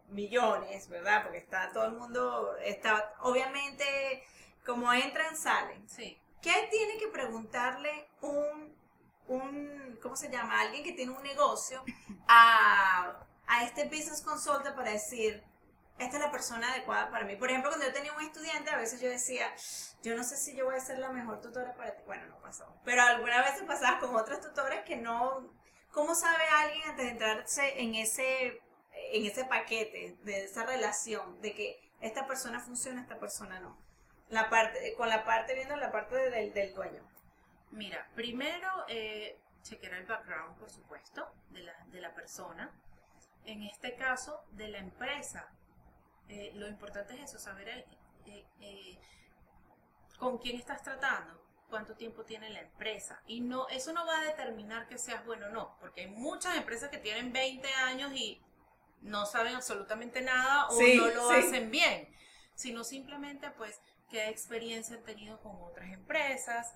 millones, 0.09 0.87
¿verdad? 0.89 1.23
Porque 1.23 1.39
está 1.39 1.71
todo 1.73 1.85
el 1.85 1.93
mundo, 1.93 2.55
está, 2.57 3.13
obviamente, 3.21 4.23
como 4.65 4.91
entran, 4.93 5.35
salen. 5.35 5.87
Sí. 5.89 6.19
¿Qué 6.41 6.67
tiene 6.69 6.97
que 6.97 7.07
preguntarle 7.07 8.07
un, 8.21 8.68
un, 9.29 9.97
¿cómo 10.01 10.15
se 10.15 10.29
llama? 10.29 10.59
Alguien 10.59 10.83
que 10.83 10.91
tiene 10.91 11.11
un 11.11 11.23
negocio 11.23 11.83
a, 12.27 13.25
a 13.47 13.63
este 13.63 13.85
business 13.85 14.21
consultant 14.21 14.75
para 14.75 14.91
decir, 14.91 15.43
esta 15.99 16.17
es 16.17 16.23
la 16.23 16.31
persona 16.31 16.71
adecuada 16.71 17.09
para 17.09 17.25
mí. 17.25 17.35
Por 17.35 17.49
ejemplo, 17.49 17.69
cuando 17.69 17.85
yo 17.85 17.93
tenía 17.93 18.13
un 18.13 18.23
estudiante, 18.23 18.69
a 18.71 18.77
veces 18.77 19.01
yo 19.01 19.09
decía, 19.09 19.53
yo 20.01 20.15
no 20.15 20.23
sé 20.23 20.37
si 20.37 20.55
yo 20.55 20.65
voy 20.65 20.75
a 20.75 20.79
ser 20.79 20.97
la 20.99 21.09
mejor 21.09 21.41
tutora 21.41 21.75
para 21.75 21.95
ti. 21.95 22.03
Bueno, 22.05 22.25
no 22.27 22.39
pasó. 22.39 22.65
Pero 22.85 23.01
algunas 23.01 23.45
veces 23.45 23.63
pasaba 23.63 23.99
con 23.99 24.15
otros 24.15 24.41
tutores 24.41 24.83
que 24.85 24.95
no... 24.95 25.53
¿Cómo 25.91 26.13
sabe 26.15 26.43
alguien 26.57 26.83
antes 26.89 27.05
de 27.05 27.11
entrarse 27.11 27.81
en 27.81 27.95
ese, 27.95 28.61
en 29.11 29.25
ese 29.25 29.43
paquete, 29.45 30.17
de 30.21 30.45
esa 30.45 30.63
relación, 30.63 31.41
de 31.41 31.53
que 31.53 31.91
esta 31.99 32.27
persona 32.27 32.59
funciona, 32.59 33.01
esta 33.01 33.19
persona 33.19 33.59
no? 33.59 33.77
La 34.29 34.49
parte, 34.49 34.93
con 34.95 35.09
la 35.09 35.25
parte, 35.25 35.55
viendo 35.55 35.75
la 35.75 35.91
parte 35.91 36.15
del, 36.15 36.53
del 36.53 36.73
dueño. 36.75 37.08
Mira, 37.71 38.09
primero, 38.15 38.85
eh, 38.87 39.39
chequear 39.61 39.93
el 39.93 40.05
background, 40.05 40.57
por 40.57 40.69
supuesto, 40.69 41.33
de 41.49 41.63
la, 41.63 41.73
de 41.87 42.01
la 42.01 42.13
persona. 42.13 42.71
En 43.45 43.63
este 43.63 43.95
caso, 43.95 44.43
de 44.51 44.67
la 44.69 44.79
empresa 44.79 45.49
eh, 46.29 46.51
lo 46.53 46.67
importante 46.67 47.15
es 47.15 47.21
eso, 47.21 47.39
saber 47.39 47.67
eh, 48.27 48.45
eh, 48.61 48.99
con 50.19 50.37
quién 50.37 50.57
estás 50.57 50.83
tratando, 50.83 51.43
cuánto 51.69 51.95
tiempo 51.95 52.23
tiene 52.23 52.51
la 52.51 52.61
empresa. 52.61 53.19
Y 53.25 53.41
no, 53.41 53.67
eso 53.69 53.91
no 53.93 54.05
va 54.05 54.19
a 54.19 54.25
determinar 54.25 54.87
que 54.87 54.99
seas 54.99 55.25
bueno 55.25 55.47
o 55.47 55.49
no, 55.49 55.75
porque 55.79 56.01
hay 56.01 56.07
muchas 56.07 56.55
empresas 56.55 56.89
que 56.89 56.99
tienen 56.99 57.33
20 57.33 57.67
años 57.73 58.13
y 58.13 58.39
no 59.01 59.25
saben 59.25 59.55
absolutamente 59.55 60.21
nada 60.21 60.67
o 60.67 60.79
no 60.79 61.07
lo 61.07 61.31
hacen 61.31 61.71
bien, 61.71 62.13
sino 62.53 62.83
simplemente 62.83 63.49
pues 63.51 63.81
qué 64.09 64.29
experiencia 64.29 64.97
han 64.97 65.03
tenido 65.03 65.39
con 65.41 65.55
otras 65.63 65.91
empresas. 65.91 66.75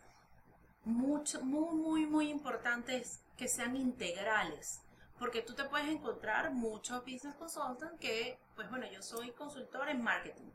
Mucho, 0.85 1.41
muy, 1.43 1.75
muy, 1.75 2.05
muy 2.05 2.29
importante 2.29 2.97
es 2.97 3.21
que 3.37 3.47
sean 3.47 3.75
integrales 3.75 4.83
porque 5.23 5.41
tú 5.41 5.53
te 5.53 5.63
puedes 5.63 5.87
encontrar 5.87 6.51
muchos 6.51 7.01
business 7.05 7.35
consultants 7.35 7.97
que, 7.99 8.37
pues 8.55 8.69
bueno, 8.69 8.85
yo 8.91 9.01
soy 9.01 9.31
consultor 9.31 9.87
en 9.87 10.01
marketing, 10.01 10.51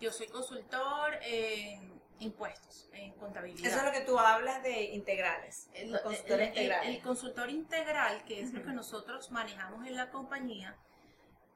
yo 0.00 0.10
soy 0.10 0.28
consultor 0.28 1.18
en 1.22 2.00
impuestos, 2.18 2.88
en 2.94 3.12
contabilidad. 3.14 3.66
Eso 3.66 3.78
es 3.80 3.84
lo 3.84 3.92
que 3.92 4.00
tú 4.00 4.18
hablas 4.18 4.62
de 4.62 4.84
integrales. 4.84 5.68
El, 5.74 6.00
consultor, 6.00 6.40
integral. 6.40 6.86
El, 6.86 7.02
consultor 7.02 7.50
integral, 7.50 8.24
que 8.24 8.40
es 8.40 8.54
lo 8.54 8.62
que 8.62 8.72
nosotros 8.72 9.30
manejamos 9.30 9.86
en 9.86 9.96
la 9.96 10.10
compañía, 10.10 10.74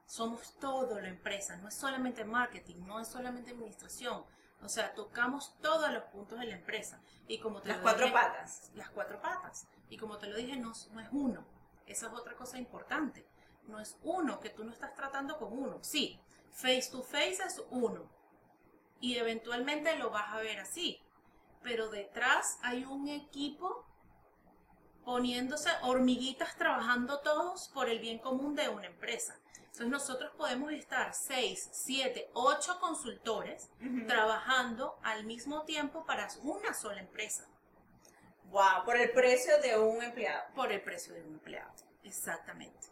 somos 0.05 0.55
todo 0.59 0.99
la 0.99 1.07
empresa, 1.07 1.57
no 1.57 1.69
es 1.69 1.73
solamente 1.73 2.23
marketing, 2.23 2.85
no 2.85 2.99
es 2.99 3.07
solamente 3.07 3.51
administración. 3.51 4.23
O 4.63 4.69
sea, 4.69 4.93
tocamos 4.93 5.55
todos 5.61 5.91
los 5.91 6.03
puntos 6.05 6.39
de 6.39 6.47
la 6.47 6.55
empresa. 6.55 6.99
Y 7.27 7.39
como 7.39 7.61
las 7.63 7.77
cuatro 7.77 8.11
patas. 8.11 8.71
Las 8.75 8.89
cuatro 8.89 9.21
patas. 9.21 9.67
Y 9.89 9.97
como 9.97 10.17
te 10.17 10.27
lo 10.27 10.35
dije, 10.35 10.57
no, 10.57 10.73
no 10.91 10.99
es 10.99 11.07
uno 11.11 11.57
esa 11.87 12.07
es 12.07 12.13
otra 12.13 12.35
cosa 12.35 12.57
importante. 12.57 13.25
No 13.67 13.79
es 13.79 13.97
uno, 14.03 14.39
que 14.39 14.49
tú 14.49 14.63
no 14.63 14.71
estás 14.71 14.93
tratando 14.93 15.37
con 15.37 15.51
uno. 15.51 15.79
Sí, 15.81 16.19
face 16.51 16.89
to 16.91 17.01
face 17.01 17.43
es 17.45 17.63
uno. 17.69 18.09
Y 18.99 19.15
eventualmente 19.17 19.97
lo 19.97 20.09
vas 20.09 20.33
a 20.33 20.37
ver 20.37 20.59
así. 20.59 21.01
Pero 21.63 21.89
detrás 21.89 22.59
hay 22.61 22.85
un 22.85 23.07
equipo 23.07 23.85
poniéndose 25.03 25.69
hormiguitas 25.83 26.57
trabajando 26.57 27.21
todos 27.21 27.69
por 27.69 27.89
el 27.89 27.99
bien 27.99 28.19
común 28.19 28.55
de 28.55 28.69
una 28.69 28.87
empresa. 28.87 29.39
Entonces 29.77 29.91
nosotros 29.91 30.31
podemos 30.35 30.71
estar 30.71 31.13
seis, 31.13 31.69
siete, 31.71 32.31
ocho 32.33 32.79
consultores 32.79 33.69
trabajando 34.07 34.97
al 35.03 35.23
mismo 35.25 35.65
tiempo 35.65 36.03
para 36.03 36.27
una 36.41 36.73
sola 36.73 36.99
empresa. 36.99 37.47
Wow, 38.45 38.85
por 38.85 38.97
el 38.97 39.11
precio 39.11 39.61
de 39.61 39.77
un 39.77 40.01
empleado. 40.01 40.51
Por 40.55 40.71
el 40.71 40.81
precio 40.81 41.13
de 41.13 41.21
un 41.21 41.33
empleado, 41.35 41.71
exactamente. 42.03 42.87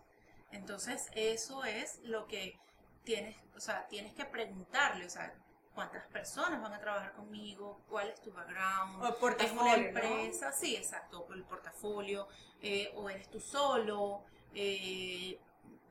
Entonces, 0.52 1.10
eso 1.16 1.64
es 1.64 2.02
lo 2.04 2.28
que 2.28 2.60
tienes, 3.04 3.36
o 3.56 3.60
sea, 3.60 3.88
tienes 3.88 4.14
que 4.14 4.26
preguntarle, 4.26 5.08
o 5.08 5.10
sea, 5.10 5.34
cuántas 5.74 6.06
personas 6.10 6.62
van 6.62 6.74
a 6.74 6.80
trabajar 6.80 7.14
conmigo, 7.14 7.82
cuál 7.90 8.10
es 8.10 8.22
tu 8.22 8.32
background, 8.32 9.02
o 9.02 9.08
el 9.08 9.16
portafolio, 9.16 9.74
es 9.74 9.80
una 9.80 9.88
empresa, 9.88 10.52
sí, 10.52 10.76
exacto, 10.76 11.28
el 11.34 11.46
portafolio, 11.46 12.28
eh, 12.62 12.94
o 12.94 13.10
eres 13.10 13.28
tú 13.32 13.40
solo, 13.40 14.24
eh, 14.54 15.40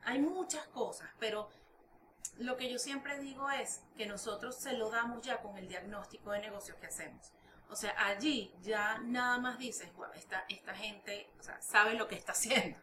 hay 0.05 0.19
muchas 0.19 0.67
cosas, 0.67 1.09
pero 1.19 1.49
lo 2.37 2.57
que 2.57 2.69
yo 2.71 2.79
siempre 2.79 3.19
digo 3.19 3.49
es 3.49 3.83
que 3.97 4.05
nosotros 4.05 4.55
se 4.55 4.73
lo 4.73 4.89
damos 4.89 5.21
ya 5.21 5.41
con 5.41 5.57
el 5.57 5.67
diagnóstico 5.67 6.31
de 6.31 6.39
negocios 6.39 6.77
que 6.77 6.87
hacemos. 6.87 7.31
O 7.69 7.75
sea, 7.75 7.95
allí 8.05 8.53
ya 8.61 8.99
nada 8.99 9.37
más 9.37 9.57
dices, 9.57 9.93
bueno, 9.95 10.13
esta, 10.13 10.45
esta 10.49 10.75
gente 10.75 11.29
sabe 11.59 11.95
lo 11.95 12.07
que 12.07 12.15
está 12.15 12.33
haciendo. 12.33 12.77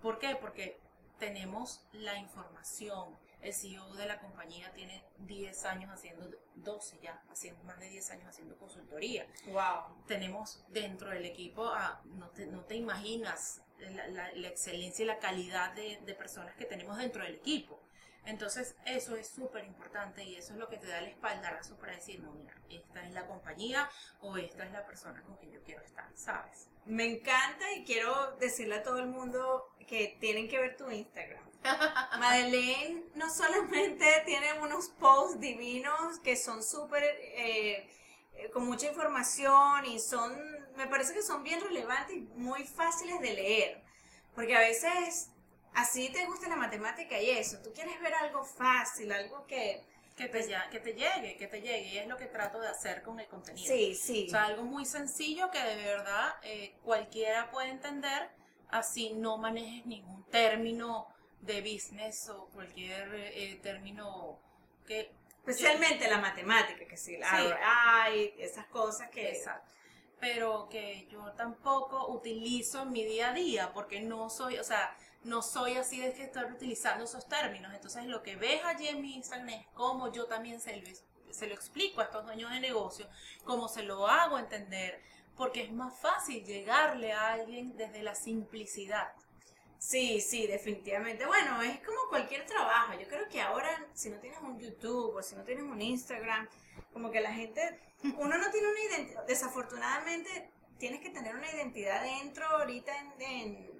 ¿Por 0.00 0.18
qué? 0.18 0.36
Porque 0.36 0.80
tenemos 1.18 1.84
la 1.92 2.16
información. 2.16 3.16
El 3.40 3.52
CEO 3.52 3.94
de 3.94 4.06
la 4.06 4.18
compañía 4.18 4.72
tiene 4.72 5.04
10 5.18 5.64
años 5.66 5.90
haciendo, 5.92 6.28
12 6.56 6.98
ya, 7.00 7.22
haciendo 7.30 7.62
más 7.64 7.78
de 7.78 7.88
10 7.88 8.10
años 8.12 8.26
haciendo 8.28 8.56
consultoría. 8.56 9.26
Wow. 9.46 10.04
Tenemos 10.06 10.64
dentro 10.68 11.10
del 11.10 11.24
equipo, 11.24 11.70
no, 12.04 12.30
te, 12.30 12.46
no 12.46 12.64
te 12.64 12.76
imaginas 12.76 13.62
la, 13.78 14.48
excelencia 14.48 15.04
y 15.04 15.06
la 15.06 15.18
calidad 15.18 15.72
de, 15.74 15.98
de 16.04 16.14
personas 16.14 16.54
que 16.56 16.64
tenemos 16.64 16.98
dentro 16.98 17.22
del 17.22 17.34
equipo. 17.36 17.80
Entonces, 18.28 18.76
eso 18.84 19.16
es 19.16 19.26
súper 19.28 19.64
importante 19.64 20.22
y 20.22 20.36
eso 20.36 20.52
es 20.52 20.58
lo 20.58 20.68
que 20.68 20.76
te 20.76 20.86
da 20.86 20.98
el 20.98 21.06
espaldarazo 21.06 21.76
para 21.76 21.94
decir, 21.94 22.20
no, 22.20 22.30
mira, 22.32 22.54
esta 22.68 23.02
es 23.06 23.12
la 23.14 23.26
compañía 23.26 23.88
o 24.20 24.36
esta 24.36 24.64
es 24.64 24.72
la 24.72 24.84
persona 24.84 25.22
con 25.22 25.36
quien 25.36 25.52
yo 25.52 25.62
quiero 25.62 25.82
estar, 25.82 26.10
¿sabes? 26.14 26.68
Me 26.84 27.06
encanta 27.06 27.72
y 27.72 27.84
quiero 27.84 28.36
decirle 28.36 28.76
a 28.76 28.82
todo 28.82 28.98
el 28.98 29.06
mundo 29.06 29.72
que 29.86 30.18
tienen 30.20 30.46
que 30.46 30.58
ver 30.58 30.76
tu 30.76 30.90
Instagram. 30.90 31.42
Madeleine 32.18 33.04
no 33.14 33.30
solamente 33.30 34.22
tiene 34.26 34.52
unos 34.60 34.90
posts 34.90 35.40
divinos 35.40 36.18
que 36.20 36.36
son 36.36 36.62
súper, 36.62 37.02
eh, 37.04 37.90
eh, 38.34 38.50
con 38.52 38.66
mucha 38.66 38.88
información 38.88 39.86
y 39.86 39.98
son, 39.98 40.38
me 40.78 40.86
parece 40.86 41.12
que 41.12 41.22
son 41.22 41.42
bien 41.42 41.60
relevantes 41.60 42.16
y 42.16 42.20
muy 42.36 42.64
fáciles 42.64 43.20
de 43.20 43.34
leer. 43.34 43.82
Porque 44.34 44.56
a 44.56 44.60
veces 44.60 45.30
así 45.74 46.08
te 46.10 46.24
gusta 46.26 46.48
la 46.48 46.56
matemática 46.56 47.20
y 47.20 47.30
eso, 47.30 47.58
tú 47.62 47.72
quieres 47.74 48.00
ver 48.00 48.14
algo 48.14 48.44
fácil, 48.44 49.12
algo 49.12 49.46
que... 49.46 49.84
Que 50.16 50.24
te, 50.24 50.30
pues 50.30 50.48
que 50.72 50.80
te 50.80 50.94
llegue, 50.94 51.36
que 51.36 51.46
te 51.46 51.60
llegue, 51.60 51.94
y 51.94 51.98
es 51.98 52.08
lo 52.08 52.16
que 52.16 52.26
trato 52.26 52.58
de 52.58 52.66
hacer 52.66 53.04
con 53.04 53.20
el 53.20 53.28
contenido. 53.28 53.72
Sí, 53.72 53.94
sí. 53.94 54.26
O 54.26 54.30
sea, 54.30 54.46
algo 54.46 54.64
muy 54.64 54.84
sencillo 54.84 55.48
que 55.52 55.62
de 55.62 55.76
verdad 55.76 56.34
eh, 56.42 56.74
cualquiera 56.82 57.52
puede 57.52 57.68
entender, 57.68 58.28
así 58.68 59.12
no 59.12 59.38
manejes 59.38 59.86
ningún 59.86 60.24
término 60.24 61.06
de 61.40 61.60
business 61.60 62.28
o 62.30 62.46
cualquier 62.46 63.14
eh, 63.14 63.60
término 63.62 64.40
que... 64.88 65.12
Especialmente 65.46 66.10
la 66.10 66.18
matemática, 66.18 66.84
que 66.84 66.96
sí, 66.96 67.16
la 67.16 67.30
sí. 68.10 68.34
esas 68.38 68.66
cosas 68.66 69.08
que... 69.10 69.28
Exacto 69.28 69.77
pero 70.20 70.68
que 70.68 71.06
yo 71.10 71.32
tampoco 71.32 72.08
utilizo 72.08 72.82
en 72.82 72.92
mi 72.92 73.04
día 73.04 73.30
a 73.30 73.34
día, 73.34 73.72
porque 73.72 74.00
no 74.00 74.30
soy, 74.30 74.58
o 74.58 74.64
sea, 74.64 74.96
no 75.24 75.42
soy 75.42 75.76
así 75.76 76.00
de 76.00 76.12
que 76.12 76.24
estar 76.24 76.50
utilizando 76.52 77.04
esos 77.04 77.28
términos. 77.28 77.72
Entonces, 77.74 78.06
lo 78.06 78.22
que 78.22 78.36
ves 78.36 78.64
allí 78.64 78.88
en 78.88 79.02
mi 79.02 79.14
Instagram 79.16 79.48
es 79.50 79.66
cómo 79.74 80.12
yo 80.12 80.26
también 80.26 80.60
se 80.60 80.76
lo, 80.76 80.86
se 81.32 81.46
lo 81.46 81.54
explico 81.54 82.00
a 82.00 82.04
estos 82.04 82.24
dueños 82.24 82.50
de 82.50 82.60
negocio, 82.60 83.08
cómo 83.44 83.68
se 83.68 83.82
lo 83.82 84.06
hago 84.06 84.38
entender, 84.38 85.00
porque 85.36 85.62
es 85.62 85.72
más 85.72 85.98
fácil 85.98 86.44
llegarle 86.44 87.12
a 87.12 87.32
alguien 87.32 87.76
desde 87.76 88.02
la 88.02 88.14
simplicidad. 88.14 89.12
Sí, 89.78 90.20
sí, 90.20 90.46
definitivamente. 90.48 91.24
Bueno, 91.24 91.62
es 91.62 91.78
como 91.80 91.98
cualquier 92.08 92.44
trabajo. 92.46 92.94
Yo 92.98 93.06
creo 93.06 93.28
que 93.28 93.40
ahora, 93.40 93.86
si 93.94 94.10
no 94.10 94.18
tienes 94.18 94.40
un 94.40 94.58
YouTube 94.58 95.14
o 95.14 95.22
si 95.22 95.36
no 95.36 95.44
tienes 95.44 95.62
un 95.64 95.80
Instagram, 95.80 96.48
como 96.92 97.12
que 97.12 97.20
la 97.20 97.32
gente, 97.32 97.78
uno 98.02 98.38
no 98.38 98.50
tiene 98.50 98.68
una 98.68 98.80
identidad, 98.80 99.26
desafortunadamente 99.26 100.50
tienes 100.78 101.00
que 101.00 101.10
tener 101.10 101.34
una 101.34 101.50
identidad 101.50 102.02
dentro 102.02 102.46
ahorita 102.46 102.92
en 103.18 103.78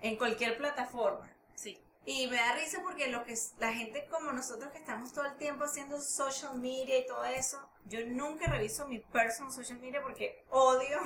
en 0.00 0.16
cualquier 0.16 0.56
plataforma. 0.56 1.30
Sí. 1.54 1.78
Y 2.04 2.28
me 2.28 2.36
da 2.36 2.54
risa 2.54 2.80
porque 2.82 3.08
lo 3.08 3.24
que 3.24 3.34
la 3.58 3.72
gente 3.72 4.06
como 4.10 4.32
nosotros 4.32 4.70
que 4.70 4.78
estamos 4.78 5.12
todo 5.12 5.24
el 5.24 5.36
tiempo 5.36 5.64
haciendo 5.64 6.00
social 6.00 6.56
media 6.58 6.98
y 6.98 7.06
todo 7.06 7.24
eso, 7.24 7.58
yo 7.86 8.06
nunca 8.06 8.46
reviso 8.46 8.86
mi 8.86 9.00
personal 9.00 9.52
social 9.52 9.80
media 9.80 10.00
porque 10.02 10.44
odio 10.50 10.98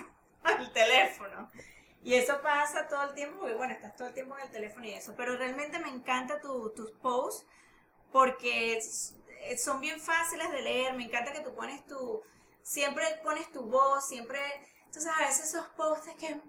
el 0.59 0.73
teléfono. 0.73 1.51
Y 2.03 2.15
eso 2.15 2.41
pasa 2.43 2.89
todo 2.89 3.03
el 3.05 3.15
tiempo 3.15 3.41
porque, 3.41 3.55
bueno, 3.55 3.75
estás 3.75 3.95
todo 3.95 4.09
el 4.09 4.15
tiempo 4.15 4.37
en 4.37 4.45
el 4.45 4.51
teléfono 4.51 4.87
y 4.87 4.93
eso. 4.93 5.15
Pero 5.17 5.37
realmente 5.37 5.79
me 5.79 5.91
encanta 5.91 6.41
tu, 6.41 6.71
tus 6.71 6.91
posts 6.93 7.47
porque 8.11 8.81
son 9.59 9.81
bien 9.81 10.01
fáciles 10.01 10.51
de 10.51 10.63
leer. 10.63 10.95
Me 10.95 11.05
encanta 11.05 11.33
que 11.33 11.41
tú 11.41 11.55
pones 11.55 11.85
tu, 11.87 12.23
siempre 12.63 13.05
pones 13.23 13.51
tu 13.53 13.63
voz, 13.63 14.07
siempre, 14.09 14.41
entonces 14.87 15.11
a 15.17 15.21
veces 15.21 15.47
esos 15.47 15.67
posts 15.77 16.11
que 16.19 16.35
mm, 16.35 16.41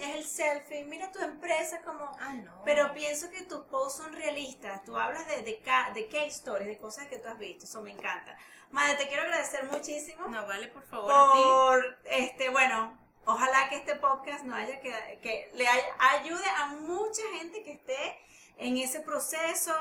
es 0.00 0.14
el 0.16 0.24
selfie, 0.24 0.84
mira 0.84 1.10
tu 1.12 1.20
empresa 1.20 1.80
como, 1.82 2.04
Ah, 2.20 2.32
no. 2.34 2.62
pero 2.64 2.92
pienso 2.94 3.30
que 3.30 3.42
tus 3.42 3.64
posts 3.66 4.02
son 4.02 4.12
realistas, 4.12 4.84
tú 4.84 4.96
hablas 4.96 5.26
de, 5.28 5.42
de, 5.42 5.62
de 5.94 6.08
case 6.08 6.26
stories, 6.28 6.68
de 6.68 6.78
cosas 6.78 7.06
que 7.08 7.18
tú 7.18 7.28
has 7.28 7.38
visto, 7.38 7.64
eso 7.64 7.80
me 7.82 7.90
encanta. 7.92 8.36
Madre, 8.70 8.96
te 8.96 9.08
quiero 9.08 9.22
agradecer 9.22 9.64
muchísimo 9.64 10.28
No, 10.28 10.46
vale, 10.46 10.68
por 10.68 10.82
favor, 10.84 11.10
a 11.10 11.32
ti. 11.32 11.42
por, 11.42 11.98
este, 12.12 12.50
bueno, 12.50 12.98
ojalá 13.24 13.68
que 13.70 13.76
este 13.76 13.94
podcast 13.96 14.44
no 14.44 14.54
haya 14.54 14.78
que, 14.80 14.90
que 15.22 15.50
le 15.54 15.66
haya- 15.66 15.96
ayude 16.16 16.44
a 16.56 16.66
mucha 16.66 17.22
gente 17.38 17.62
que 17.62 17.72
esté 17.72 18.18
en 18.58 18.76
ese 18.76 19.00
proceso. 19.00 19.72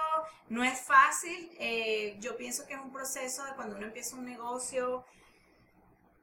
No 0.47 0.63
es 0.63 0.79
fácil. 0.79 1.51
eh, 1.59 2.15
yo 2.19 2.37
pienso 2.37 2.65
que 2.65 2.75
es 2.75 2.79
un 2.79 2.93
proceso 2.93 3.43
de 3.43 3.55
cuando 3.55 3.75
uno 3.75 3.87
empieza 3.87 4.15
un 4.15 4.23
negocio. 4.25 5.03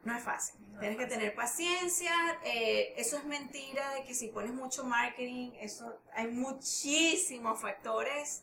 No 0.04 0.16
es 0.16 0.22
fácil. 0.22 0.60
No 0.68 0.74
es 0.74 0.80
Tienes 0.80 0.98
que 0.98 1.06
tener 1.06 1.34
paciencia. 1.34 2.12
eh, 2.44 2.94
eso 2.96 3.16
es 3.16 3.24
mentira 3.24 3.94
de 3.94 4.04
que 4.04 4.14
si 4.14 4.28
pones 4.28 4.52
mucho 4.52 4.84
marketing, 4.84 5.52
eso 5.60 5.98
hay 6.14 6.26
muchísimos 6.28 7.60
factores. 7.60 8.42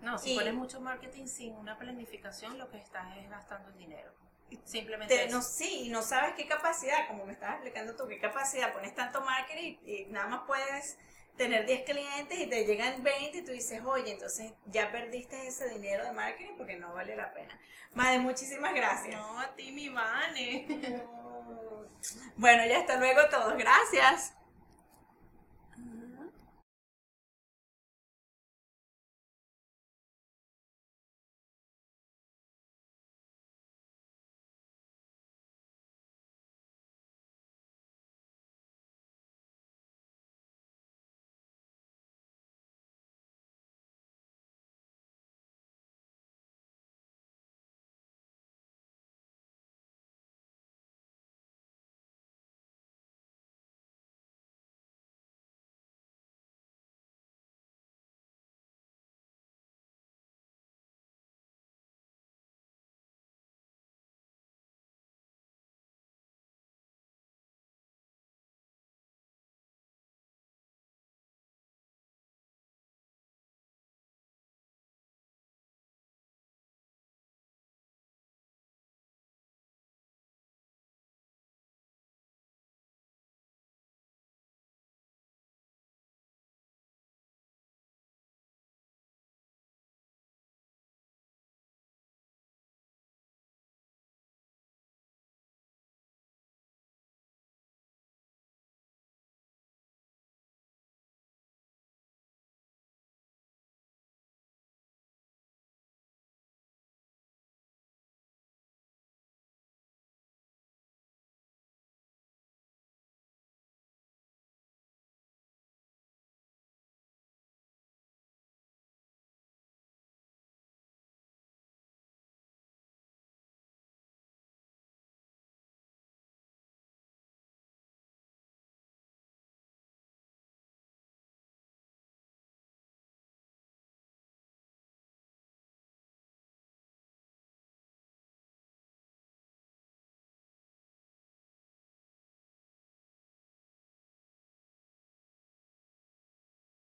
No, 0.00 0.18
si 0.18 0.32
Y- 0.32 0.36
pones 0.36 0.54
mucho 0.54 0.80
marketing 0.80 1.26
sin 1.26 1.54
una 1.54 1.78
planificación, 1.78 2.58
lo 2.58 2.70
que 2.70 2.78
estás 2.78 3.16
es 3.18 3.28
gastando 3.30 3.68
el 3.70 3.78
dinero. 3.78 4.12
Simplemente 4.64 5.14
Te- 5.14 5.28
no, 5.28 5.42
sí, 5.42 5.82
y 5.86 5.88
no 5.90 6.00
sabes 6.02 6.34
qué 6.34 6.46
capacidad, 6.48 7.06
como 7.08 7.26
me 7.26 7.32
estabas 7.34 7.56
explicando 7.56 7.94
tú, 7.96 8.06
qué 8.08 8.18
capacidad, 8.18 8.72
pones 8.72 8.94
tanto 8.94 9.20
marketing 9.20 9.76
y, 9.84 9.92
y 9.94 10.06
nada 10.06 10.26
más 10.28 10.40
puedes 10.46 10.96
tener 11.38 11.64
10 11.64 11.84
clientes 11.84 12.38
y 12.38 12.46
te 12.46 12.66
llegan 12.66 13.02
20 13.02 13.38
y 13.38 13.42
tú 13.42 13.52
dices, 13.52 13.80
oye, 13.86 14.12
entonces 14.12 14.52
ya 14.66 14.92
perdiste 14.92 15.46
ese 15.46 15.68
dinero 15.70 16.04
de 16.04 16.12
marketing 16.12 16.54
porque 16.58 16.76
no 16.76 16.92
vale 16.92 17.16
la 17.16 17.32
pena. 17.32 17.58
Madre, 17.94 18.18
muchísimas 18.18 18.74
gracias. 18.74 19.16
No, 19.16 19.40
a 19.40 19.54
ti, 19.54 19.72
mi 19.72 19.88
Vane. 19.88 20.66
Bueno, 22.36 22.64
ya 22.64 22.78
hasta 22.78 22.96
luego 22.96 23.28
todos. 23.28 23.58
Gracias. 23.58 24.32